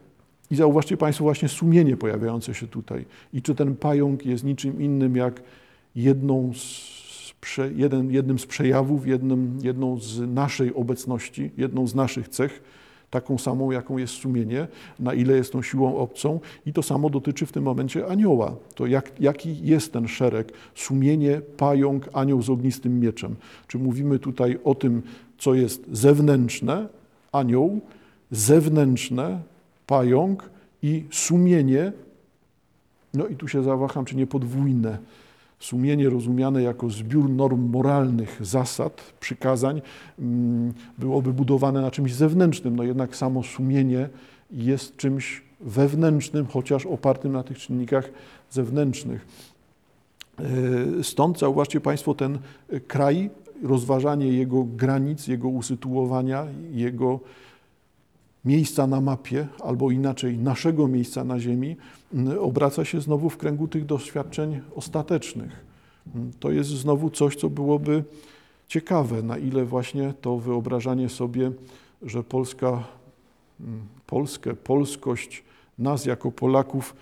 i 0.50 0.56
zauważcie 0.56 0.96
Państwo 0.96 1.24
właśnie 1.24 1.48
sumienie 1.48 1.96
pojawiające 1.96 2.54
się 2.54 2.66
tutaj. 2.66 3.04
I 3.32 3.42
czy 3.42 3.54
ten 3.54 3.76
pająk 3.76 4.26
jest 4.26 4.44
niczym 4.44 4.82
innym 4.82 5.16
jak 5.16 5.42
jedną 5.96 6.52
z, 6.54 6.92
jeden, 7.76 8.10
jednym 8.10 8.38
z 8.38 8.46
przejawów, 8.46 9.06
jednym, 9.06 9.58
jedną 9.62 9.98
z 9.98 10.20
naszej 10.20 10.74
obecności, 10.74 11.50
jedną 11.56 11.86
z 11.86 11.94
naszych 11.94 12.28
cech, 12.28 12.62
taką 13.12 13.38
samą, 13.38 13.70
jaką 13.70 13.98
jest 13.98 14.14
sumienie, 14.14 14.68
na 14.98 15.14
ile 15.14 15.36
jest 15.36 15.52
tą 15.52 15.62
siłą 15.62 15.96
obcą. 15.96 16.40
I 16.66 16.72
to 16.72 16.82
samo 16.82 17.10
dotyczy 17.10 17.46
w 17.46 17.52
tym 17.52 17.64
momencie 17.64 18.06
anioła. 18.06 18.54
To 18.74 18.86
jak, 18.86 19.20
jaki 19.20 19.66
jest 19.66 19.92
ten 19.92 20.08
szereg? 20.08 20.52
Sumienie, 20.74 21.40
pająk, 21.56 22.08
anioł 22.12 22.42
z 22.42 22.50
ognistym 22.50 23.00
mieczem. 23.00 23.36
Czy 23.68 23.78
mówimy 23.78 24.18
tutaj 24.18 24.58
o 24.64 24.74
tym, 24.74 25.02
co 25.38 25.54
jest 25.54 25.84
zewnętrzne, 25.92 26.88
anioł, 27.32 27.80
zewnętrzne, 28.30 29.40
pająk 29.86 30.50
i 30.82 31.04
sumienie, 31.10 31.92
no 33.14 33.26
i 33.26 33.36
tu 33.36 33.48
się 33.48 33.62
zawaham, 33.62 34.04
czy 34.04 34.16
nie 34.16 34.26
podwójne, 34.26 34.98
Sumienie 35.62 36.08
rozumiane 36.08 36.62
jako 36.62 36.90
zbiór 36.90 37.30
norm 37.30 37.70
moralnych, 37.70 38.38
zasad, 38.40 39.12
przykazań 39.20 39.82
mm, 40.18 40.72
byłoby 40.98 41.32
budowane 41.32 41.80
na 41.80 41.90
czymś 41.90 42.14
zewnętrznym, 42.14 42.76
no 42.76 42.82
jednak 42.82 43.16
samo 43.16 43.42
sumienie 43.42 44.08
jest 44.50 44.96
czymś 44.96 45.42
wewnętrznym, 45.60 46.46
chociaż 46.46 46.86
opartym 46.86 47.32
na 47.32 47.42
tych 47.42 47.58
czynnikach 47.58 48.10
zewnętrznych. 48.50 49.26
E, 50.38 50.44
stąd 51.02 51.38
zauważcie 51.38 51.80
Państwo 51.80 52.14
ten 52.14 52.38
kraj, 52.86 53.30
rozważanie 53.62 54.28
jego 54.28 54.64
granic, 54.64 55.26
jego 55.26 55.48
usytuowania, 55.48 56.46
jego 56.72 57.20
miejsca 58.44 58.86
na 58.86 59.00
mapie, 59.00 59.48
albo 59.60 59.90
inaczej 59.90 60.38
naszego 60.38 60.88
miejsca 60.88 61.24
na 61.24 61.40
Ziemi, 61.40 61.76
obraca 62.40 62.84
się 62.84 63.00
znowu 63.00 63.30
w 63.30 63.36
kręgu 63.36 63.68
tych 63.68 63.86
doświadczeń 63.86 64.60
ostatecznych. 64.74 65.64
To 66.40 66.50
jest 66.50 66.70
znowu 66.70 67.10
coś, 67.10 67.36
co 67.36 67.50
byłoby 67.50 68.04
ciekawe, 68.68 69.22
na 69.22 69.38
ile 69.38 69.64
właśnie 69.64 70.14
to 70.20 70.38
wyobrażanie 70.38 71.08
sobie, 71.08 71.52
że 72.02 72.24
Polska, 72.24 72.84
Polskę, 74.06 74.54
polskość 74.54 75.44
nas 75.78 76.04
jako 76.04 76.32
Polaków 76.32 76.96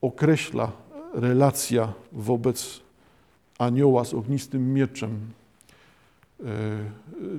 określa 0.00 0.72
relacja 1.14 1.92
wobec 2.12 2.80
anioła 3.58 4.04
z 4.04 4.14
ognistym 4.14 4.74
mieczem, 4.74 5.20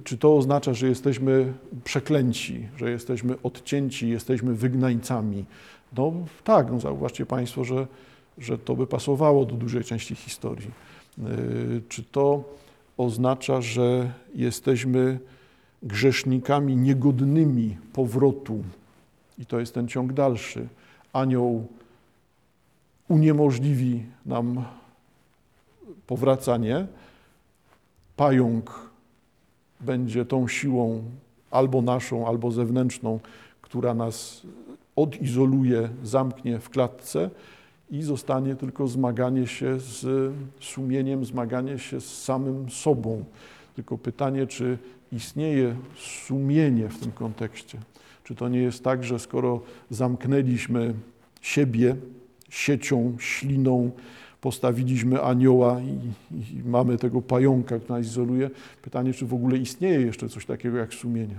czy 0.03 0.17
to 0.17 0.37
oznacza, 0.37 0.73
że 0.73 0.87
jesteśmy 0.87 1.53
przeklęci, 1.83 2.67
że 2.77 2.91
jesteśmy 2.91 3.35
odcięci, 3.43 4.09
jesteśmy 4.09 4.53
wygnańcami? 4.53 5.45
No 5.97 6.13
tak, 6.43 6.71
no 6.71 6.79
zauważcie 6.79 7.25
Państwo, 7.25 7.63
że, 7.63 7.87
że 8.37 8.57
to 8.57 8.75
by 8.75 8.87
pasowało 8.87 9.45
do 9.45 9.55
dużej 9.55 9.83
części 9.83 10.15
historii. 10.15 10.71
E, 11.19 11.23
czy 11.89 12.03
to 12.03 12.43
oznacza, 12.97 13.61
że 13.61 14.11
jesteśmy 14.35 15.19
grzesznikami 15.83 16.75
niegodnymi 16.75 17.77
powrotu? 17.93 18.63
I 19.37 19.45
to 19.45 19.59
jest 19.59 19.73
ten 19.73 19.87
ciąg 19.87 20.13
dalszy. 20.13 20.67
Anioł 21.13 21.67
uniemożliwi 23.07 24.03
nam 24.25 24.65
powracanie, 26.07 26.87
pająk 28.15 28.88
będzie 29.81 30.25
tą 30.25 30.47
siłą 30.47 31.03
albo 31.51 31.81
naszą, 31.81 32.27
albo 32.27 32.51
zewnętrzną, 32.51 33.19
która 33.61 33.93
nas 33.93 34.41
odizoluje, 34.95 35.89
zamknie 36.03 36.59
w 36.59 36.69
klatce 36.69 37.29
i 37.91 38.01
zostanie 38.01 38.55
tylko 38.55 38.87
zmaganie 38.87 39.47
się 39.47 39.79
z 39.79 40.33
sumieniem, 40.59 41.25
zmaganie 41.25 41.79
się 41.79 42.01
z 42.01 42.23
samym 42.23 42.69
sobą. 42.69 43.23
Tylko 43.75 43.97
pytanie, 43.97 44.47
czy 44.47 44.77
istnieje 45.11 45.75
sumienie 45.95 46.89
w 46.89 46.99
tym 46.99 47.11
kontekście? 47.11 47.77
Czy 48.23 48.35
to 48.35 48.49
nie 48.49 48.61
jest 48.61 48.83
tak, 48.83 49.03
że 49.03 49.19
skoro 49.19 49.61
zamknęliśmy 49.89 50.93
siebie 51.41 51.95
siecią, 52.49 53.15
śliną, 53.19 53.91
postawiliśmy 54.41 55.21
anioła 55.21 55.79
i, 55.79 55.99
i, 56.35 56.63
mamy 56.65 56.97
tego 56.97 57.21
pająka, 57.21 57.79
który 57.79 57.99
nas 57.99 58.07
izoluje. 58.07 58.49
Pytanie, 58.81 59.13
czy 59.13 59.25
w 59.25 59.33
ogóle 59.33 59.57
istnieje 59.57 60.01
jeszcze 60.01 60.29
coś 60.29 60.45
takiego 60.45 60.77
jak 60.77 60.93
sumienie? 60.93 61.35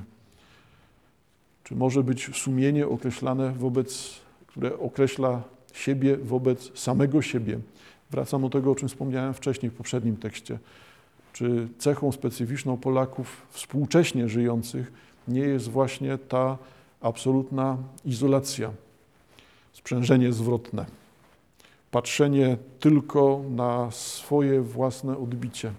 Czy 1.65 1.77
może 1.77 2.03
być 2.03 2.31
sumienie 2.37 2.87
określane 2.87 3.53
wobec, 3.53 4.21
które 4.47 4.79
określa 4.79 5.43
siebie 5.73 6.17
wobec 6.17 6.79
samego 6.79 7.23
siebie, 7.23 7.59
Wracam 8.11 8.43
do 8.43 8.51
tego, 8.51 8.71
o 8.71 8.75
czym 8.75 8.89
wspomniałem 8.89 9.35
wcześniej 9.35 9.71
w 9.71 9.75
poprzednim 9.75 10.17
tekście. 10.17 10.59
Czy 11.33 11.69
cechą 11.79 12.13
specyficzną 12.13 12.77
Polaków 12.77 13.43
współcześnie 13.51 14.29
żyjących 14.29 14.93
nie 15.29 15.41
jest 15.41 15.69
właśnie 15.69 16.19
ta 16.19 16.59
absolutna 17.01 17.77
izolacja, 18.05 18.71
sprzężenie 19.73 20.33
zwrotne, 20.33 20.87
patrzenie 21.91 22.57
tylko 22.81 23.43
na 23.51 23.91
swoje 23.91 24.63
własne 24.63 25.19
odbicie? 25.19 25.73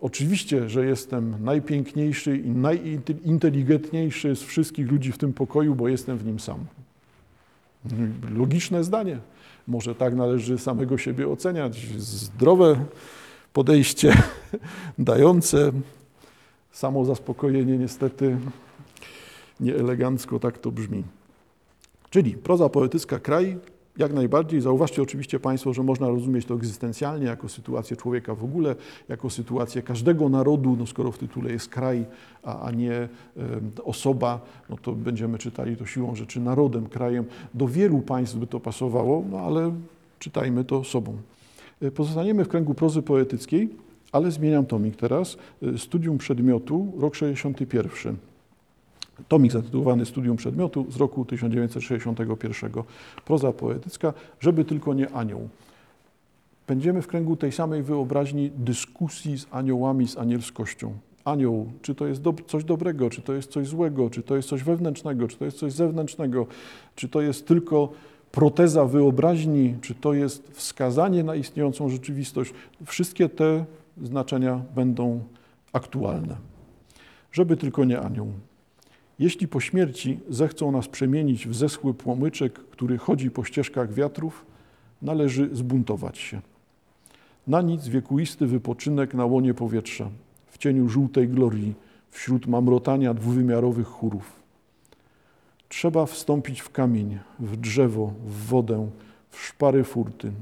Oczywiście, 0.00 0.68
że 0.68 0.86
jestem 0.86 1.44
najpiękniejszy 1.44 2.38
i 2.38 2.50
najinteligentniejszy 2.50 4.36
z 4.36 4.42
wszystkich 4.42 4.90
ludzi 4.90 5.12
w 5.12 5.18
tym 5.18 5.32
pokoju, 5.32 5.74
bo 5.74 5.88
jestem 5.88 6.18
w 6.18 6.26
nim 6.26 6.40
sam. 6.40 6.58
Logiczne 8.36 8.84
zdanie. 8.84 9.18
Może 9.66 9.94
tak 9.94 10.14
należy 10.14 10.58
samego 10.58 10.98
siebie 10.98 11.28
oceniać. 11.28 11.76
Zdrowe 11.98 12.84
podejście, 13.52 14.14
dające 14.98 15.72
samo 16.72 17.04
zaspokojenie, 17.04 17.78
niestety 17.78 18.38
nieelegancko 19.60 20.38
tak 20.38 20.58
to 20.58 20.72
brzmi. 20.72 21.04
Czyli 22.10 22.32
proza 22.32 22.68
poetycka 22.68 23.18
kraj 23.18 23.58
jak 23.98 24.12
najbardziej. 24.12 24.60
Zauważcie 24.60 25.02
oczywiście 25.02 25.40
Państwo, 25.40 25.72
że 25.72 25.82
można 25.82 26.08
rozumieć 26.08 26.46
to 26.46 26.54
egzystencjalnie, 26.54 27.26
jako 27.26 27.48
sytuację 27.48 27.96
człowieka 27.96 28.34
w 28.34 28.44
ogóle, 28.44 28.74
jako 29.08 29.30
sytuację 29.30 29.82
każdego 29.82 30.28
narodu, 30.28 30.76
no 30.78 30.86
skoro 30.86 31.12
w 31.12 31.18
tytule 31.18 31.52
jest 31.52 31.68
kraj, 31.68 32.04
a, 32.42 32.60
a 32.60 32.70
nie 32.70 32.92
e, 32.92 33.08
osoba, 33.84 34.40
no 34.70 34.76
to 34.76 34.92
będziemy 34.92 35.38
czytali 35.38 35.76
to 35.76 35.86
siłą 35.86 36.14
rzeczy 36.14 36.40
narodem, 36.40 36.86
krajem. 36.86 37.24
Do 37.54 37.68
wielu 37.68 37.98
państw 37.98 38.36
by 38.36 38.46
to 38.46 38.60
pasowało, 38.60 39.24
no 39.30 39.38
ale 39.38 39.72
czytajmy 40.18 40.64
to 40.64 40.84
sobą. 40.84 41.16
E, 41.82 41.90
pozostaniemy 41.90 42.44
w 42.44 42.48
kręgu 42.48 42.74
prozy 42.74 43.02
poetyckiej, 43.02 43.68
ale 44.12 44.30
zmieniam 44.30 44.66
tomik 44.66 44.96
teraz. 44.96 45.36
E, 45.62 45.78
studium 45.78 46.18
przedmiotu, 46.18 46.92
rok 46.98 47.14
61 47.14 48.16
tomik 49.28 49.52
zatytułowany 49.52 50.06
Studium 50.06 50.36
Przedmiotu 50.36 50.86
z 50.90 50.96
roku 50.96 51.24
1961. 51.24 52.72
Proza 53.24 53.52
poetycka, 53.52 54.12
żeby 54.40 54.64
tylko 54.64 54.94
nie 54.94 55.10
anioł. 55.10 55.48
Będziemy 56.68 57.02
w 57.02 57.06
kręgu 57.06 57.36
tej 57.36 57.52
samej 57.52 57.82
wyobraźni 57.82 58.50
dyskusji 58.56 59.38
z 59.38 59.46
aniołami, 59.50 60.08
z 60.08 60.18
anielskością. 60.18 60.92
Anioł, 61.24 61.66
czy 61.82 61.94
to 61.94 62.06
jest 62.06 62.22
do, 62.22 62.34
coś 62.46 62.64
dobrego, 62.64 63.10
czy 63.10 63.22
to 63.22 63.32
jest 63.32 63.50
coś 63.50 63.66
złego, 63.66 64.10
czy 64.10 64.22
to 64.22 64.36
jest 64.36 64.48
coś 64.48 64.62
wewnętrznego, 64.62 65.28
czy 65.28 65.36
to 65.36 65.44
jest 65.44 65.58
coś 65.58 65.72
zewnętrznego, 65.72 66.46
czy 66.94 67.08
to 67.08 67.20
jest 67.20 67.46
tylko 67.46 67.88
proteza 68.32 68.84
wyobraźni, 68.84 69.74
czy 69.80 69.94
to 69.94 70.14
jest 70.14 70.48
wskazanie 70.52 71.24
na 71.24 71.34
istniejącą 71.34 71.88
rzeczywistość. 71.88 72.52
Wszystkie 72.86 73.28
te 73.28 73.64
znaczenia 74.02 74.62
będą 74.74 75.20
aktualne. 75.72 76.36
Żeby 77.32 77.56
tylko 77.56 77.84
nie 77.84 78.00
anioł. 78.00 78.28
Jeśli 79.18 79.48
po 79.48 79.60
śmierci 79.60 80.18
zechcą 80.28 80.72
nas 80.72 80.88
przemienić 80.88 81.48
w 81.48 81.54
zeschły 81.54 81.94
płomyczek, 81.94 82.52
który 82.52 82.98
chodzi 82.98 83.30
po 83.30 83.44
ścieżkach 83.44 83.92
wiatrów, 83.92 84.46
należy 85.02 85.48
zbuntować 85.52 86.18
się. 86.18 86.40
Na 87.46 87.62
nic 87.62 87.88
wiekuisty 87.88 88.46
wypoczynek 88.46 89.14
na 89.14 89.24
łonie 89.24 89.54
powietrza, 89.54 90.10
w 90.46 90.58
cieniu 90.58 90.88
żółtej 90.88 91.28
glorii, 91.28 91.74
wśród 92.10 92.46
mamrotania 92.46 93.14
dwuwymiarowych 93.14 93.86
chórów. 93.86 94.32
Trzeba 95.68 96.06
wstąpić 96.06 96.60
w 96.60 96.70
kamień, 96.70 97.18
w 97.38 97.56
drzewo, 97.56 98.12
w 98.26 98.46
wodę, 98.46 98.90
w 99.30 99.40
szpary 99.40 99.84
furtyn. 99.84 100.32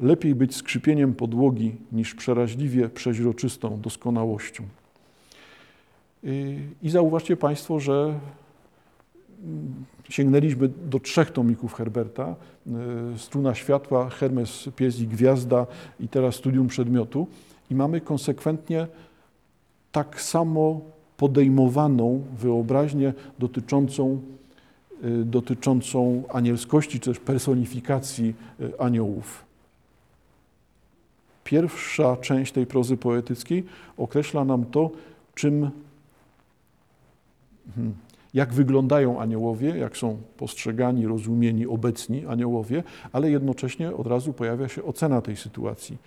Lepiej 0.00 0.34
być 0.34 0.56
skrzypieniem 0.56 1.14
podłogi 1.14 1.76
niż 1.92 2.14
przeraźliwie 2.14 2.88
przeźroczystą 2.88 3.80
doskonałością. 3.80 4.64
I 6.82 6.90
zauważcie 6.90 7.36
Państwo, 7.36 7.80
że 7.80 8.20
mm, 9.44 9.84
sięgnęliśmy 10.08 10.68
do 10.68 11.00
trzech 11.00 11.30
tomików 11.30 11.74
Herberta, 11.74 12.34
y, 13.14 13.18
Struna 13.18 13.54
Światła, 13.54 14.10
Hermes, 14.10 14.68
Pies 14.76 15.00
i 15.00 15.06
Gwiazda 15.06 15.66
i 16.00 16.08
teraz 16.08 16.34
Studium 16.34 16.68
Przedmiotu 16.68 17.26
i 17.70 17.74
mamy 17.74 18.00
konsekwentnie 18.00 18.86
tak 19.92 20.20
samo 20.20 20.80
podejmowaną 21.16 22.22
wyobraźnię 22.38 23.12
dotyczącą, 23.38 24.20
y, 25.04 25.24
dotyczącą 25.24 26.22
anielskości, 26.32 27.00
czy 27.00 27.10
też 27.10 27.20
personifikacji 27.20 28.34
y, 28.60 28.80
aniołów. 28.80 29.44
Pierwsza 31.44 32.16
część 32.16 32.52
tej 32.52 32.66
prozy 32.66 32.96
poetyckiej 32.96 33.64
określa 33.98 34.44
nam 34.44 34.64
to, 34.64 34.90
czym. 35.34 35.70
Jak 38.34 38.52
wyglądają 38.52 39.20
aniołowie, 39.20 39.68
jak 39.68 39.96
są 39.96 40.16
postrzegani, 40.36 41.06
rozumieni, 41.06 41.66
obecni 41.66 42.26
aniołowie, 42.26 42.82
ale 43.12 43.30
jednocześnie 43.30 43.94
od 43.94 44.06
razu 44.06 44.32
pojawia 44.32 44.68
się 44.68 44.84
ocena 44.84 45.20
tej 45.20 45.36
sytuacji. 45.36 45.98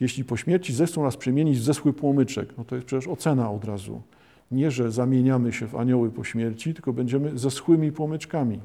Jeśli 0.00 0.24
po 0.24 0.36
śmierci 0.36 0.74
zechcą 0.74 1.02
nas 1.02 1.16
przemienić 1.16 1.58
w 1.58 1.62
zeschły 1.62 1.92
płomyczek, 1.92 2.48
no 2.58 2.64
to 2.64 2.74
jest 2.74 2.86
przecież 2.86 3.08
ocena 3.08 3.50
od 3.50 3.64
razu. 3.64 4.02
Nie, 4.50 4.70
że 4.70 4.92
zamieniamy 4.92 5.52
się 5.52 5.66
w 5.66 5.76
anioły 5.76 6.10
po 6.10 6.24
śmierci, 6.24 6.74
tylko 6.74 6.92
będziemy 6.92 7.38
zeschłymi 7.38 7.92
płomyczkami. 7.92 8.60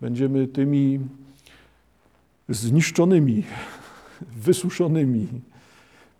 Będziemy 0.00 0.46
tymi 0.46 1.00
zniszczonymi, 2.48 3.42
wysuszonymi, 4.46 5.26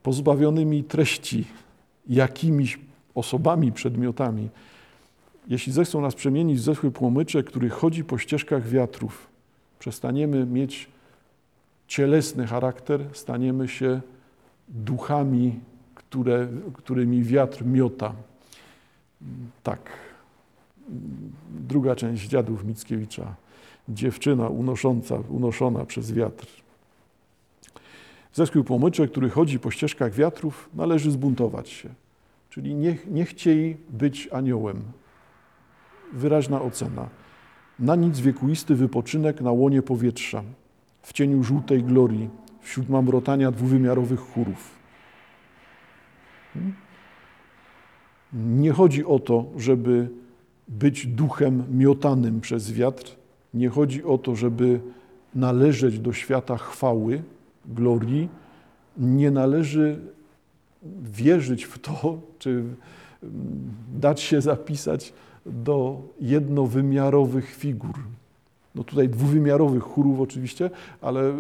pozbawionymi 0.02 0.85
treści 0.85 1.44
jakimiś 2.09 2.78
osobami, 3.14 3.72
przedmiotami, 3.72 4.48
jeśli 5.48 5.72
zechcą 5.72 6.00
nas 6.00 6.14
przemienić 6.14 6.59
w 6.59 6.62
zeschły 6.62 6.90
płomyczek, 6.90 7.46
który 7.46 7.70
chodzi 7.70 8.04
po 8.04 8.18
ścieżkach 8.18 8.68
wiatrów, 8.68 9.28
przestaniemy 9.78 10.46
mieć 10.46 10.88
cielesny 11.88 12.46
charakter, 12.46 13.00
staniemy 13.12 13.68
się 13.68 14.00
duchami, 14.68 15.61
które, 15.94 16.48
którymi 16.72 17.22
wiatr 17.22 17.64
miota. 17.64 18.14
Tak. 19.62 19.90
Druga 21.68 21.96
część 21.96 22.28
dziadów 22.28 22.64
Mickiewicza. 22.64 23.35
Dziewczyna 23.88 24.48
unosząca, 24.48 25.18
unoszona 25.28 25.85
przez 25.85 26.12
wiatr. 26.12 26.46
Zespół 28.33 28.64
płomyczek, 28.64 29.11
który 29.11 29.30
chodzi 29.30 29.59
po 29.59 29.70
ścieżkach 29.70 30.12
wiatrów, 30.12 30.68
należy 30.74 31.11
zbuntować 31.11 31.68
się. 31.68 31.88
Czyli 32.50 32.74
nie, 32.74 32.96
nie 33.11 33.24
chcieli 33.24 33.76
być 33.90 34.28
aniołem, 34.33 34.83
wyraźna 36.14 36.62
ocena. 36.62 37.09
Na 37.79 37.96
nic 37.96 38.20
wiekuisty 38.20 38.74
wypoczynek 38.74 39.40
na 39.40 39.53
łonie 39.53 39.83
powietrza, 39.83 40.42
w 41.03 41.12
cieniu 41.12 41.44
żółtej 41.44 41.83
glorii, 41.83 42.31
wśród 42.61 42.88
mamrotania 42.88 43.50
dwuwymiarowych 43.50 44.20
chórów. 44.20 44.70
Hmm? 46.55 46.74
Nie 48.33 48.72
chodzi 48.72 49.05
o 49.05 49.18
to, 49.18 49.46
żeby 49.57 50.09
być 50.68 51.07
duchem 51.07 51.64
miotanym 51.70 52.40
przez 52.40 52.72
wiatr. 52.72 53.16
Nie 53.55 53.68
chodzi 53.68 54.05
o 54.05 54.18
to, 54.18 54.37
żeby 54.37 54.81
należeć 55.35 55.98
do 55.98 56.12
świata 56.12 56.57
chwały, 56.57 57.22
glorii. 57.66 58.29
Nie 58.98 59.31
należy 59.31 60.00
wierzyć 61.03 61.64
w 61.64 61.79
to, 61.79 62.20
czy 62.38 62.64
dać 63.94 64.20
się 64.20 64.40
zapisać 64.40 65.12
do 65.46 66.02
jednowymiarowych 66.20 67.54
figur. 67.54 67.94
No 68.74 68.85
tutaj 68.85 69.09
dwuwymiarowych 69.09 69.83
chórów 69.83 70.20
oczywiście, 70.20 70.70
ale 71.00 71.35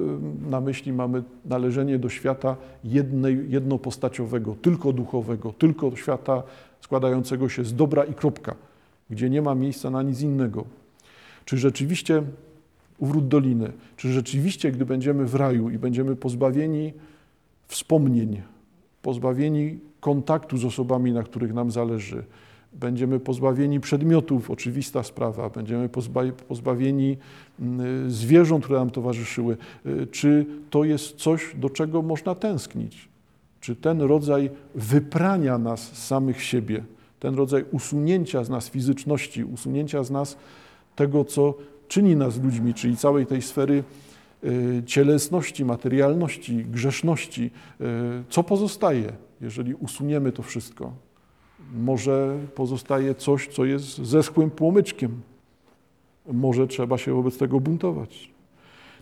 na 0.48 0.60
myśli 0.60 0.92
mamy 0.92 1.22
należenie 1.44 1.98
do 1.98 2.08
świata 2.08 2.56
jednej, 2.84 3.50
jednopostaciowego, 3.50 4.56
tylko 4.62 4.92
duchowego, 4.92 5.52
tylko 5.52 5.96
świata 5.96 6.42
składającego 6.80 7.48
się 7.48 7.64
z 7.64 7.74
dobra 7.74 8.04
i 8.04 8.14
kropka, 8.14 8.54
gdzie 9.10 9.30
nie 9.30 9.42
ma 9.42 9.54
miejsca 9.54 9.90
na 9.90 10.02
nic 10.02 10.20
innego. 10.20 10.64
Czy 11.44 11.58
rzeczywiście 11.58 12.22
uwrót 12.98 13.28
doliny, 13.28 13.72
czy 13.96 14.12
rzeczywiście, 14.12 14.72
gdy 14.72 14.86
będziemy 14.86 15.24
w 15.24 15.34
raju 15.34 15.70
i 15.70 15.78
będziemy 15.78 16.16
pozbawieni 16.16 16.92
wspomnień, 17.66 18.42
pozbawieni 19.02 19.78
kontaktu 20.00 20.56
z 20.56 20.64
osobami, 20.64 21.12
na 21.12 21.22
których 21.22 21.54
nam 21.54 21.70
zależy, 21.70 22.24
będziemy 22.74 23.20
pozbawieni 23.20 23.80
przedmiotów, 23.80 24.50
oczywista 24.50 25.02
sprawa, 25.02 25.50
będziemy 25.50 25.88
pozbawieni 26.48 27.16
mm, 27.60 28.10
zwierząt, 28.10 28.64
które 28.64 28.78
nam 28.78 28.90
towarzyszyły. 28.90 29.56
Y, 29.86 30.06
czy 30.06 30.46
to 30.70 30.84
jest 30.84 31.16
coś, 31.16 31.52
do 31.56 31.70
czego 31.70 32.02
można 32.02 32.34
tęsknić? 32.34 33.08
Czy 33.60 33.76
ten 33.76 34.00
rodzaj 34.00 34.50
wyprania 34.74 35.58
nas 35.58 35.92
samych 36.06 36.42
siebie, 36.42 36.84
ten 37.20 37.34
rodzaj 37.34 37.64
usunięcia 37.70 38.44
z 38.44 38.50
nas 38.50 38.68
fizyczności, 38.68 39.44
usunięcia 39.44 40.04
z 40.04 40.10
nas 40.10 40.36
tego, 40.96 41.24
co 41.24 41.54
czyni 41.88 42.16
nas 42.16 42.42
ludźmi, 42.42 42.74
czyli 42.74 42.96
całej 42.96 43.26
tej 43.26 43.42
sfery 43.42 43.84
y, 44.44 44.82
cielesności, 44.86 45.64
materialności, 45.64 46.64
grzeszności. 46.64 47.50
Y, 47.80 47.84
co 48.28 48.42
pozostaje, 48.42 49.12
jeżeli 49.40 49.74
usuniemy 49.74 50.32
to 50.32 50.42
wszystko? 50.42 50.92
Może 51.72 52.38
pozostaje 52.54 53.14
coś, 53.14 53.48
co 53.48 53.64
jest 53.64 53.98
zeschłym 53.98 54.50
płomyczkiem. 54.50 55.20
Może 56.32 56.66
trzeba 56.66 56.98
się 56.98 57.14
wobec 57.14 57.38
tego 57.38 57.60
buntować. 57.60 58.30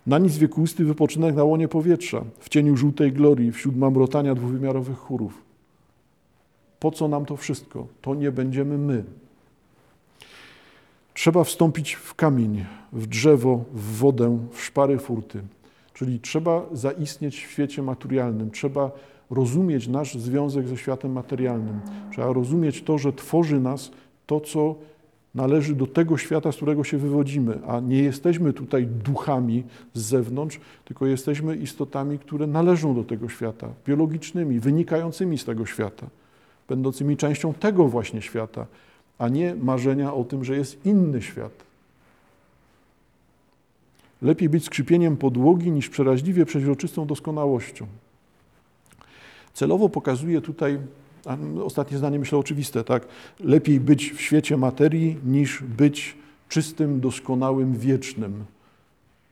Na 0.07 0.19
nic 0.19 0.37
wiekuisty 0.37 0.85
wypoczynek 0.85 1.35
na 1.35 1.45
łonie 1.45 1.69
powietrza, 1.69 2.25
w 2.39 2.49
cieniu 2.49 2.77
żółtej 2.77 3.13
glorii, 3.13 3.53
wśród 3.53 3.77
mamrotania 3.77 4.35
dwuwymiarowych 4.35 4.99
chórów. 4.99 5.43
Po 6.81 6.91
co 6.91 7.09
nam 7.09 7.25
to 7.25 7.37
wszystko? 7.37 7.87
To 8.01 8.15
nie 8.15 8.33
będziemy 8.33 8.79
my. 8.79 9.05
Trzeba 11.15 11.45
wstąpić 11.45 11.95
w 11.95 12.15
kamień, 12.15 12.65
w 12.93 13.07
drzewo, 13.07 13.65
w 13.73 13.97
wodę, 13.97 14.39
w 14.53 14.63
szpary 14.63 14.99
furty. 14.99 15.43
Czyli 15.95 16.21
trzeba 16.21 16.67
zaistnieć 16.73 17.45
w 17.45 17.51
świecie 17.51 17.83
materialnym, 17.83 18.51
trzeba 18.51 18.91
rozumieć 19.33 19.89
nasz 19.89 20.15
związek 20.15 20.69
ze 20.69 20.77
światem 20.77 21.13
materialnym. 21.13 21.81
Trzeba 22.13 22.33
rozumieć 22.33 22.83
to, 22.83 22.99
że 22.99 23.13
tworzy 23.13 23.61
nas 23.61 23.91
to, 24.27 24.41
co 24.41 24.75
należy 25.35 25.75
do 25.75 25.87
tego 25.87 26.19
świata, 26.19 26.53
z 26.53 26.57
którego 26.57 26.85
się 26.85 26.99
wywodzimy, 26.99 27.59
a 27.67 27.81
nie 27.81 28.03
jesteśmy 28.03 28.53
tutaj 28.53 28.87
duchami 28.87 29.65
z 29.95 30.03
zewnątrz, 30.03 30.61
tylko 30.85 31.07
jesteśmy 31.07 31.57
istotami, 31.57 32.19
które 32.19 32.47
należą 32.47 32.95
do 32.95 33.05
tego 33.05 33.29
świata, 33.29 33.69
biologicznymi, 33.87 34.61
wynikającymi 34.61 35.39
z 35.39 35.45
tego 35.45 35.67
świata, 35.67 36.07
będącymi 36.69 37.17
częścią 37.17 37.55
tego 37.55 37.89
właśnie 37.89 38.23
świata, 38.23 38.67
a 39.19 39.29
nie 39.29 39.55
marzenia 39.55 40.15
o 40.15 40.25
tym, 40.25 40.45
że 40.45 40.57
jest 40.57 40.87
inny 40.87 41.23
świat. 41.23 41.53
Lepiej 44.23 44.49
być 44.49 44.65
skrzypieniem 44.65 45.17
podłogi 45.17 45.71
niż 45.71 45.89
przeraźliwie 45.89 46.47
przeźroczystą 46.47 47.07
doskonałością. 47.07 47.87
Celowo 49.55 49.89
pokazuje 49.89 50.41
tutaj, 50.41 50.79
ostatnie 51.65 51.99
zdanie 51.99 52.19
myślę 52.19 52.39
oczywiste, 52.39 52.85
tak? 52.85 53.07
Lepiej 53.41 53.81
być 53.81 54.13
w 54.13 54.21
świecie 54.21 54.57
materii 54.57 55.17
niż 55.25 55.63
być 55.63 56.17
czystym, 56.49 57.01
doskonałym, 57.01 57.77
wiecznym, 57.77 58.45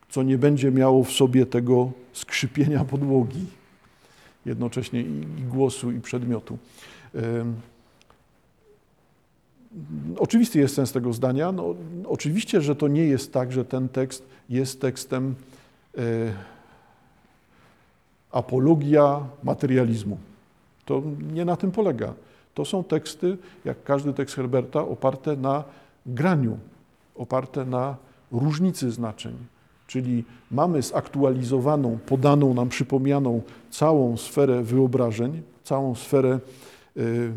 co 0.09 0.22
nie 0.22 0.38
będzie 0.38 0.70
miało 0.70 1.04
w 1.04 1.12
sobie 1.12 1.46
tego 1.46 1.92
skrzypienia 2.12 2.85
podłogi, 2.85 3.46
jednocześnie 4.46 5.00
i, 5.00 5.26
głosu, 5.50 5.90
i 5.92 6.00
przedmiotu. 6.00 6.59
Oczywisty 10.18 10.59
jest 10.59 10.74
sens 10.74 10.92
tego 10.92 11.12
zdania. 11.12 11.52
No, 11.52 11.74
oczywiście, 12.04 12.61
że 12.61 12.76
to 12.76 12.88
nie 12.88 13.04
jest 13.04 13.33
tak, 13.33 13.52
że 13.52 13.64
ten 13.64 13.88
tekst 13.88 14.26
jest 14.48 14.80
tekstem 14.80 15.35
e, 15.98 16.00
apologia 18.32 19.20
materializmu. 19.42 20.18
To 20.84 21.02
nie 21.32 21.44
na 21.44 21.56
tym 21.56 21.70
polega. 21.70 22.14
To 22.54 22.64
są 22.64 22.84
teksty, 22.84 23.38
jak 23.64 23.82
każdy 23.82 24.12
tekst 24.12 24.36
Herberta, 24.36 24.80
oparte 24.80 25.36
na 25.36 25.64
graniu, 26.06 26.58
oparte 27.16 27.64
na 27.64 27.96
różnicy 28.32 28.90
znaczeń. 28.90 29.36
Czyli 29.86 30.24
mamy 30.50 30.82
zaktualizowaną, 30.82 31.98
podaną 32.06 32.54
nam, 32.54 32.68
przypomnianą 32.68 33.42
całą 33.70 34.16
sferę 34.16 34.62
wyobrażeń, 34.62 35.42
całą 35.64 35.94
sferę 35.94 36.40
y, 36.96 37.32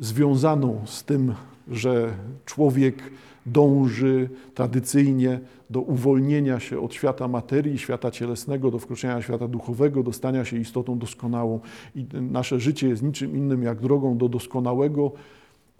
związaną 0.00 0.82
z 0.86 1.04
tym, 1.04 1.34
że 1.70 2.14
człowiek 2.44 3.02
dąży 3.46 4.28
tradycyjnie 4.54 5.40
do 5.70 5.80
uwolnienia 5.80 6.60
się 6.60 6.80
od 6.80 6.94
świata 6.94 7.28
materii, 7.28 7.78
świata 7.78 8.10
cielesnego, 8.10 8.70
do 8.70 8.78
wkroczenia 8.78 9.22
świata 9.22 9.48
duchowego, 9.48 10.02
do 10.02 10.12
stania 10.12 10.44
się 10.44 10.56
istotą 10.56 10.98
doskonałą. 10.98 11.60
I 11.94 12.06
nasze 12.12 12.60
życie 12.60 12.88
jest 12.88 13.02
niczym 13.02 13.36
innym 13.36 13.62
jak 13.62 13.80
drogą 13.80 14.18
do 14.18 14.28
doskonałego 14.28 15.12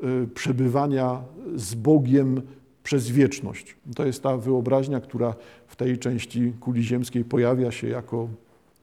y, 0.05 0.29
przebywania 0.35 1.21
z 1.55 1.75
Bogiem 1.75 2.43
przez 2.83 3.11
wieczność. 3.11 3.77
To 3.97 4.07
jest 4.07 4.23
ta 4.23 4.37
wyobraźnia, 4.37 5.01
która 5.01 5.35
w 5.67 5.77
tej 5.77 5.99
części 5.99 6.53
kuli 6.61 6.83
ziemskiej 6.83 7.25
pojawia 7.25 7.71
się 7.71 7.89
jako 7.89 8.29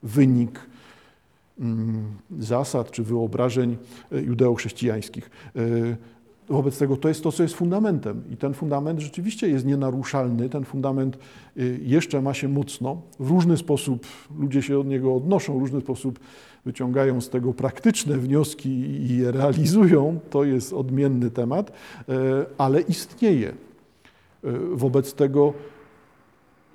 wynik 0.04 0.60
mm, 1.60 2.06
zasad 2.40 2.92
czy 2.92 3.04
wyobrażeń 3.04 3.78
y, 4.14 4.22
judeochrześcijańskich. 4.22 5.30
Wobec 6.50 6.78
tego 6.78 6.98
to 6.98 7.08
jest 7.08 7.24
to, 7.24 7.32
co 7.32 7.44
jest 7.44 7.56
fundamentem. 7.56 8.24
I 8.32 8.38
ten 8.38 8.54
fundament 8.54 9.00
rzeczywiście 9.00 9.50
jest 9.50 9.66
nienaruszalny. 9.66 10.50
Ten 10.50 10.66
fundament 10.66 11.18
y, 11.58 11.80
jeszcze 11.84 12.22
ma 12.22 12.34
się 12.34 12.48
mocno. 12.48 13.02
W 13.20 13.30
różny 13.30 13.58
sposób 13.58 14.08
ludzie 14.40 14.62
się 14.62 14.80
od 14.80 14.88
niego 14.88 15.16
odnoszą, 15.16 15.58
w 15.58 15.60
różny 15.60 15.82
sposób 15.82 16.20
wyciągają 16.66 17.22
z 17.22 17.30
tego 17.30 17.54
praktyczne 17.54 18.18
wnioski 18.18 18.70
i 18.70 19.18
je 19.18 19.32
realizują. 19.32 20.20
To 20.30 20.44
jest 20.44 20.74
odmienny 20.74 21.32
temat, 21.32 21.70
y, 21.70 22.14
ale 22.58 22.82
istnieje. 22.82 23.50
Y, 23.50 23.56
wobec 24.74 25.14
tego, 25.14 25.54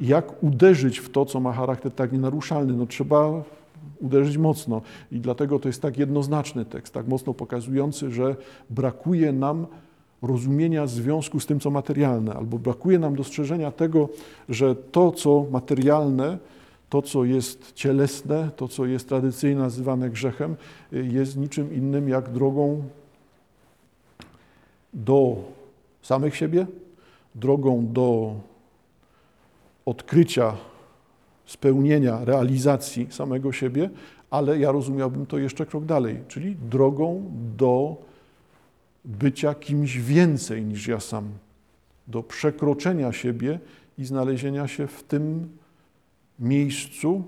jak 0.00 0.42
uderzyć 0.42 0.98
w 0.98 1.10
to, 1.10 1.24
co 1.24 1.40
ma 1.40 1.52
charakter 1.52 1.92
tak 1.92 2.12
nienaruszalny? 2.12 2.72
No, 2.72 2.86
trzeba 2.86 3.42
uderzyć 4.00 4.36
mocno. 4.36 4.82
I 5.12 5.20
dlatego 5.20 5.58
to 5.58 5.68
jest 5.68 5.82
tak 5.82 5.98
jednoznaczny 5.98 6.64
tekst, 6.64 6.94
tak 6.94 7.08
mocno 7.08 7.34
pokazujący, 7.34 8.10
że 8.10 8.36
brakuje 8.70 9.32
nam 9.32 9.66
rozumienia 10.22 10.86
związku 10.86 11.40
z 11.40 11.46
tym, 11.46 11.60
co 11.60 11.70
materialne, 11.70 12.34
albo 12.34 12.58
brakuje 12.58 12.98
nam 12.98 13.16
dostrzeżenia 13.16 13.70
tego, 13.70 14.08
że 14.48 14.74
to, 14.76 15.12
co 15.12 15.46
materialne, 15.50 16.38
to, 16.88 17.02
co 17.02 17.24
jest 17.24 17.72
cielesne, 17.72 18.50
to, 18.56 18.68
co 18.68 18.86
jest 18.86 19.08
tradycyjnie 19.08 19.60
nazywane 19.60 20.10
grzechem, 20.10 20.56
jest 20.92 21.36
niczym 21.36 21.74
innym 21.74 22.08
jak 22.08 22.32
drogą 22.32 22.82
do 24.94 25.36
samych 26.02 26.36
siebie, 26.36 26.66
drogą 27.34 27.86
do 27.92 28.34
odkrycia 29.86 30.56
spełnienia, 31.52 32.24
realizacji 32.24 33.06
samego 33.10 33.52
siebie, 33.52 33.90
ale 34.30 34.58
ja 34.58 34.72
rozumiałbym 34.72 35.26
to 35.26 35.38
jeszcze 35.38 35.66
krok 35.66 35.84
dalej, 35.84 36.20
czyli 36.28 36.56
drogą 36.70 37.30
do 37.56 37.96
bycia 39.04 39.54
kimś 39.54 39.98
więcej 39.98 40.64
niż 40.64 40.86
ja 40.86 41.00
sam, 41.00 41.28
do 42.08 42.22
przekroczenia 42.22 43.12
siebie 43.12 43.58
i 43.98 44.04
znalezienia 44.04 44.68
się 44.68 44.86
w 44.86 45.02
tym 45.02 45.48
miejscu, 46.38 47.24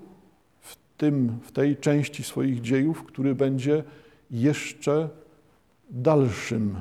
w, 0.61 0.75
tym, 0.97 1.37
w 1.43 1.51
tej 1.51 1.77
części 1.77 2.23
swoich 2.23 2.61
dziejów, 2.61 3.03
który 3.03 3.35
będzie 3.35 3.83
jeszcze 4.31 5.09
dalszym, 5.89 6.75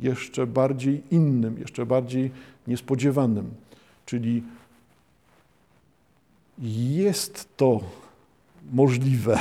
jeszcze 0.00 0.46
bardziej 0.46 1.02
innym, 1.10 1.58
jeszcze 1.58 1.86
bardziej 1.86 2.30
niespodziewanym, 2.66 3.50
czyli 4.06 4.42
jest 6.60 7.56
to 7.56 7.80
możliwe, 8.72 9.38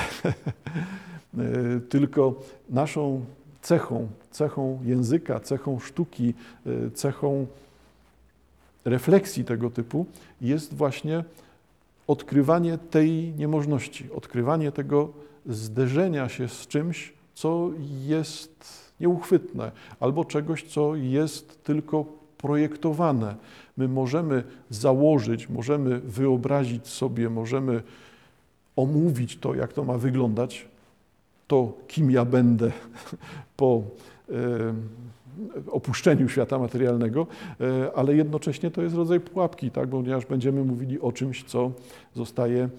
tylko 1.89 2.35
naszą 2.69 3.25
cechą, 3.61 4.07
cechą 4.31 4.79
języka, 4.85 5.39
cechą 5.39 5.79
sztuki, 5.79 6.33
cechą 6.93 7.47
refleksji 8.85 9.45
tego 9.45 9.69
typu 9.69 10.05
jest 10.41 10.73
właśnie 10.73 11.23
odkrywanie 12.07 12.77
tej 12.77 13.33
niemożności, 13.37 14.11
odkrywanie 14.11 14.71
tego 14.71 15.09
zderzenia 15.45 16.29
się 16.29 16.47
z 16.47 16.67
czymś, 16.67 17.13
co 17.33 17.69
jest 18.05 18.89
nieuchwytne, 18.99 19.71
albo 19.99 20.25
czegoś, 20.25 20.63
co 20.63 20.95
jest 20.95 21.63
tylko 21.63 22.05
projektowane. 22.41 23.35
My 23.77 23.87
możemy 23.87 24.43
założyć, 24.69 25.49
możemy 25.49 25.99
wyobrazić 25.99 26.87
sobie, 26.87 27.29
możemy 27.29 27.83
omówić 28.75 29.37
to, 29.37 29.55
jak 29.55 29.73
to 29.73 29.83
ma 29.83 29.97
wyglądać, 29.97 30.67
to 31.47 31.73
kim 31.87 32.11
ja 32.11 32.25
będę 32.25 32.71
po 33.57 33.81
e, 34.29 34.33
opuszczeniu 35.71 36.29
świata 36.29 36.59
materialnego, 36.59 37.27
e, 37.61 37.91
ale 37.95 38.15
jednocześnie 38.15 38.71
to 38.71 38.81
jest 38.81 38.95
rodzaj 38.95 39.19
pułapki, 39.19 39.71
tak? 39.71 39.89
ponieważ 39.89 40.25
będziemy 40.25 40.63
mówili 40.63 40.99
o 41.01 41.11
czymś, 41.11 41.43
co 41.43 41.71
zostaje 42.15 42.69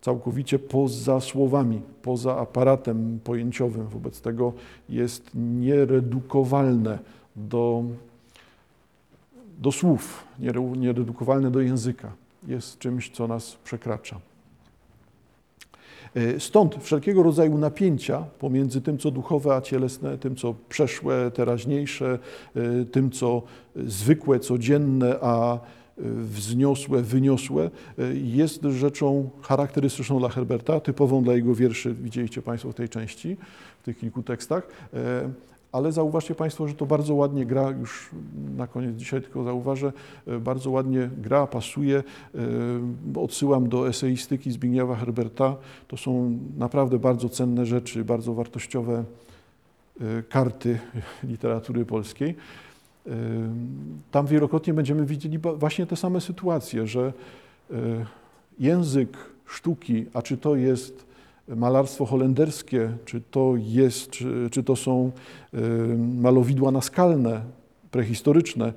całkowicie 0.00 0.58
poza 0.58 1.20
słowami, 1.20 1.80
poza 2.02 2.36
aparatem 2.36 3.20
pojęciowym. 3.24 3.86
Wobec 3.86 4.20
tego 4.20 4.52
jest 4.88 5.30
nieredukowalne 5.34 6.98
do 7.36 7.84
do 9.60 9.72
słów, 9.72 10.24
nieredukowalne 10.76 11.50
do 11.50 11.60
języka. 11.60 12.12
Jest 12.48 12.78
czymś, 12.78 13.10
co 13.10 13.28
nas 13.28 13.56
przekracza. 13.64 14.20
E, 16.14 16.40
stąd 16.40 16.76
wszelkiego 16.80 17.22
rodzaju 17.22 17.58
napięcia 17.58 18.24
pomiędzy 18.38 18.80
tym, 18.80 18.98
co 18.98 19.10
duchowe, 19.10 19.54
a 19.54 19.60
cielesne, 19.60 20.18
tym, 20.18 20.36
co 20.36 20.54
przeszłe, 20.68 21.30
teraźniejsze, 21.30 22.18
e, 22.56 22.84
tym, 22.84 23.10
co 23.10 23.42
zwykłe, 23.76 24.40
codzienne, 24.40 25.16
a 25.20 25.54
e, 25.54 25.58
wzniosłe, 26.14 27.02
wyniosłe, 27.02 27.70
jest 28.14 28.62
rzeczą 28.62 29.30
charakterystyczną 29.42 30.18
dla 30.18 30.28
Herberta, 30.28 30.80
typową 30.80 31.22
dla 31.22 31.34
jego 31.34 31.54
wierszy, 31.54 31.94
widzieliście 31.94 32.42
Państwo 32.42 32.72
w 32.72 32.74
tej 32.74 32.88
części, 32.88 33.36
w 33.80 33.84
tych 33.84 33.98
kilku 33.98 34.22
tekstach. 34.22 34.68
Ale 35.72 35.92
zauważcie 35.92 36.34
Państwo, 36.34 36.68
że 36.68 36.74
to 36.74 36.86
bardzo 36.86 37.14
ładnie 37.14 37.46
gra, 37.46 37.70
już 37.70 38.10
na 38.56 38.66
koniec 38.66 38.96
dzisiaj 38.96 39.22
tylko 39.22 39.44
zauważę, 39.44 39.92
bardzo 40.40 40.70
ładnie 40.70 41.10
gra, 41.18 41.46
pasuje. 41.46 42.02
Odsyłam 43.16 43.68
do 43.68 43.88
eseistyki 43.88 44.52
Zbigniewa 44.52 44.96
Herberta. 44.96 45.56
To 45.88 45.96
są 45.96 46.38
naprawdę 46.58 46.98
bardzo 46.98 47.28
cenne 47.28 47.66
rzeczy, 47.66 48.04
bardzo 48.04 48.34
wartościowe 48.34 49.04
karty 50.28 50.78
literatury 51.30 51.84
polskiej. 51.84 52.36
Tam 54.10 54.26
wielokrotnie 54.26 54.74
będziemy 54.74 55.06
widzieli 55.06 55.38
właśnie 55.38 55.86
te 55.86 55.96
same 55.96 56.20
sytuacje, 56.20 56.86
że 56.86 57.12
język 58.58 59.16
sztuki, 59.46 60.06
a 60.14 60.22
czy 60.22 60.36
to 60.36 60.56
jest 60.56 61.09
malarstwo 61.56 62.06
holenderskie, 62.06 62.92
czy 63.04 63.20
to, 63.30 63.54
jest, 63.58 64.10
czy, 64.10 64.48
czy 64.50 64.62
to 64.62 64.76
są 64.76 65.10
malowidła 65.98 66.70
naskalne, 66.70 67.40
prehistoryczne, 67.90 68.72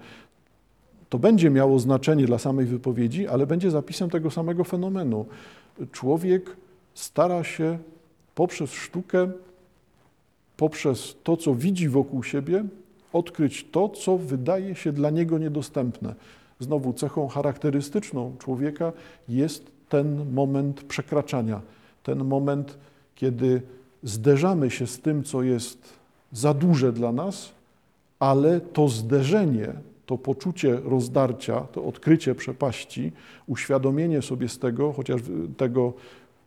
to 1.09 1.19
będzie 1.19 1.49
miało 1.49 1.79
znaczenie 1.79 2.25
dla 2.25 2.37
samej 2.37 2.65
wypowiedzi, 2.65 3.27
ale 3.27 3.47
będzie 3.47 3.71
zapisem 3.71 4.09
tego 4.09 4.31
samego 4.31 4.63
fenomenu. 4.63 5.25
Człowiek 5.91 6.55
stara 6.93 7.43
się 7.43 7.77
poprzez 8.35 8.71
sztukę, 8.71 9.31
poprzez 10.57 11.15
to, 11.23 11.37
co 11.37 11.55
widzi 11.55 11.89
wokół 11.89 12.23
siebie, 12.23 12.63
odkryć 13.13 13.67
to, 13.71 13.89
co 13.89 14.17
wydaje 14.17 14.75
się 14.75 14.91
dla 14.91 15.09
niego 15.09 15.37
niedostępne. 15.37 16.15
Znowu 16.59 16.93
cechą 16.93 17.27
charakterystyczną 17.27 18.35
człowieka 18.39 18.91
jest 19.29 19.71
ten 19.89 20.33
moment 20.33 20.83
przekraczania 20.83 21.61
ten 22.03 22.23
moment, 22.23 22.77
kiedy 23.15 23.61
zderzamy 24.03 24.71
się 24.71 24.87
z 24.87 24.99
tym, 24.99 25.23
co 25.23 25.43
jest 25.43 25.93
za 26.31 26.53
duże 26.53 26.93
dla 26.93 27.11
nas, 27.11 27.51
ale 28.19 28.61
to 28.61 28.89
zderzenie, 28.89 29.73
to 30.05 30.17
poczucie 30.17 30.79
rozdarcia, 30.83 31.61
to 31.61 31.85
odkrycie 31.85 32.35
przepaści, 32.35 33.11
uświadomienie 33.47 34.21
sobie 34.21 34.49
z 34.49 34.59
tego, 34.59 34.93
chociaż 34.93 35.21
tego, 35.57 35.93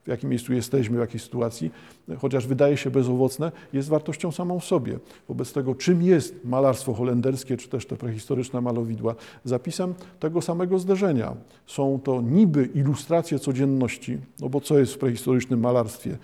w 0.07 0.09
jakim 0.09 0.31
miejscu 0.31 0.53
jesteśmy, 0.53 0.97
w 0.97 1.01
jakiej 1.01 1.21
sytuacji, 1.21 1.71
chociaż 2.19 2.47
wydaje 2.47 2.77
się 2.77 2.91
bezowocne, 2.91 3.53
jest 3.73 3.89
wartością 3.89 4.33
samą 4.33 4.61
w 4.61 4.65
sobie. 4.65 4.99
Wobec 5.29 5.53
tego, 5.53 5.75
czym 5.75 6.03
jest 6.03 6.35
malarstwo 6.45 6.95
holenderskie, 6.95 7.57
czy 7.57 7.69
też 7.69 7.87
te 7.87 7.97
prehistoryczne 7.97 8.61
malowidła? 8.61 9.15
Zapisem 9.45 9.95
tego 10.21 10.43
samego 10.43 10.79
zderzenia. 10.79 11.35
Są 11.67 12.01
to 12.05 12.21
niby 12.23 12.69
ilustracje 12.75 13.39
codzienności, 13.39 14.19
no 14.41 14.49
bo 14.49 14.61
co 14.61 14.79
jest 14.79 14.95
w 14.95 14.99
prehistorycznym 14.99 15.61
malarstwie? 15.61 16.19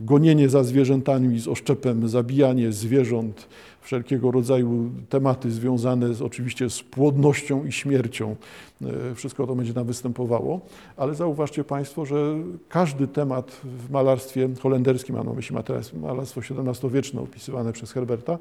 Gonienie 0.00 0.48
za 0.48 0.64
zwierzętami 0.64 1.40
z 1.40 1.48
oszczepem, 1.48 2.08
zabijanie 2.08 2.72
zwierząt, 2.72 3.48
wszelkiego 3.80 4.30
rodzaju 4.30 4.90
tematy 5.08 5.50
związane 5.50 6.14
z, 6.14 6.22
oczywiście 6.22 6.70
z 6.70 6.82
płodnością 6.82 7.64
i 7.64 7.72
śmiercią. 7.72 8.36
E, 8.82 9.14
wszystko 9.14 9.46
to 9.46 9.54
będzie 9.54 9.74
tam 9.74 9.86
występowało, 9.86 10.60
ale 10.96 11.14
zauważcie 11.14 11.64
Państwo, 11.64 12.04
że 12.04 12.34
każdy 12.68 13.08
temat 13.08 13.60
w 13.64 13.90
malarstwie 13.90 14.48
holenderskim, 14.60 15.16
a 15.16 15.24
na 15.24 15.32
myśli 15.32 15.56
malarstwo 16.02 16.40
XVII-wieczne 16.40 17.20
opisywane 17.20 17.72
przez 17.72 17.92
Herberta, 17.92 18.38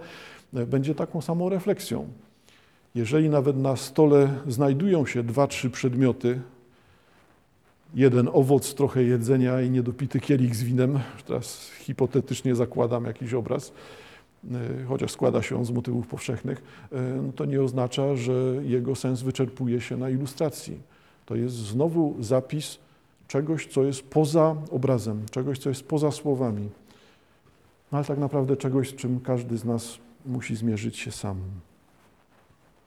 e, 0.54 0.66
będzie 0.66 0.96
taką 0.96 1.22
samą 1.22 1.50
refleksją. 1.50 2.08
Jeżeli 2.96 3.30
nawet 3.30 3.58
na 3.58 3.76
stole 3.76 4.30
znajdują 4.48 5.06
się 5.06 5.24
dwa, 5.24 5.48
trzy 5.48 5.70
przedmioty, 5.70 6.40
jeden 7.94 8.30
owoc, 8.34 8.74
trochę 8.74 9.04
jedzenia 9.04 9.62
i 9.62 9.70
niedopity 9.70 10.20
kielich 10.20 10.56
z 10.56 10.64
winem, 10.64 11.00
teraz 11.28 11.72
hipotetycznie 11.80 12.56
zakładam 12.56 13.06
jakiś 13.06 13.34
obraz, 13.34 13.72
E, 14.44 14.84
chociaż 14.84 15.12
składa 15.12 15.42
się 15.42 15.58
on 15.58 15.66
z 15.66 15.72
motywów 15.72 16.08
powszechnych, 16.08 16.62
e, 16.92 17.02
no 17.02 17.34
to 17.34 17.46
nie 17.46 17.62
oznacza, 17.62 18.16
że 18.16 18.34
jego 18.64 18.96
sens 18.96 19.22
wyczerpuje 19.22 19.82
się 19.82 19.98
na 19.98 20.10
ilustracji. 20.10 20.80
To 21.26 21.36
jest 21.36 21.56
znowu 21.56 22.16
zapis 22.20 22.78
czegoś, 23.28 23.68
co 23.68 23.84
jest 23.84 24.04
poza 24.04 24.56
obrazem, 24.72 25.26
czegoś, 25.32 25.60
co 25.60 25.70
jest 25.70 25.88
poza 25.88 26.12
słowami, 26.12 26.70
no 27.92 27.98
ale 27.98 28.06
tak 28.06 28.18
naprawdę 28.20 28.58
czegoś, 28.58 28.90
z 28.90 28.96
czym 28.96 29.20
każdy 29.20 29.58
z 29.58 29.66
nas 29.66 29.98
musi 30.26 30.56
zmierzyć 30.56 30.98
się 30.98 31.12
sam. 31.12 31.38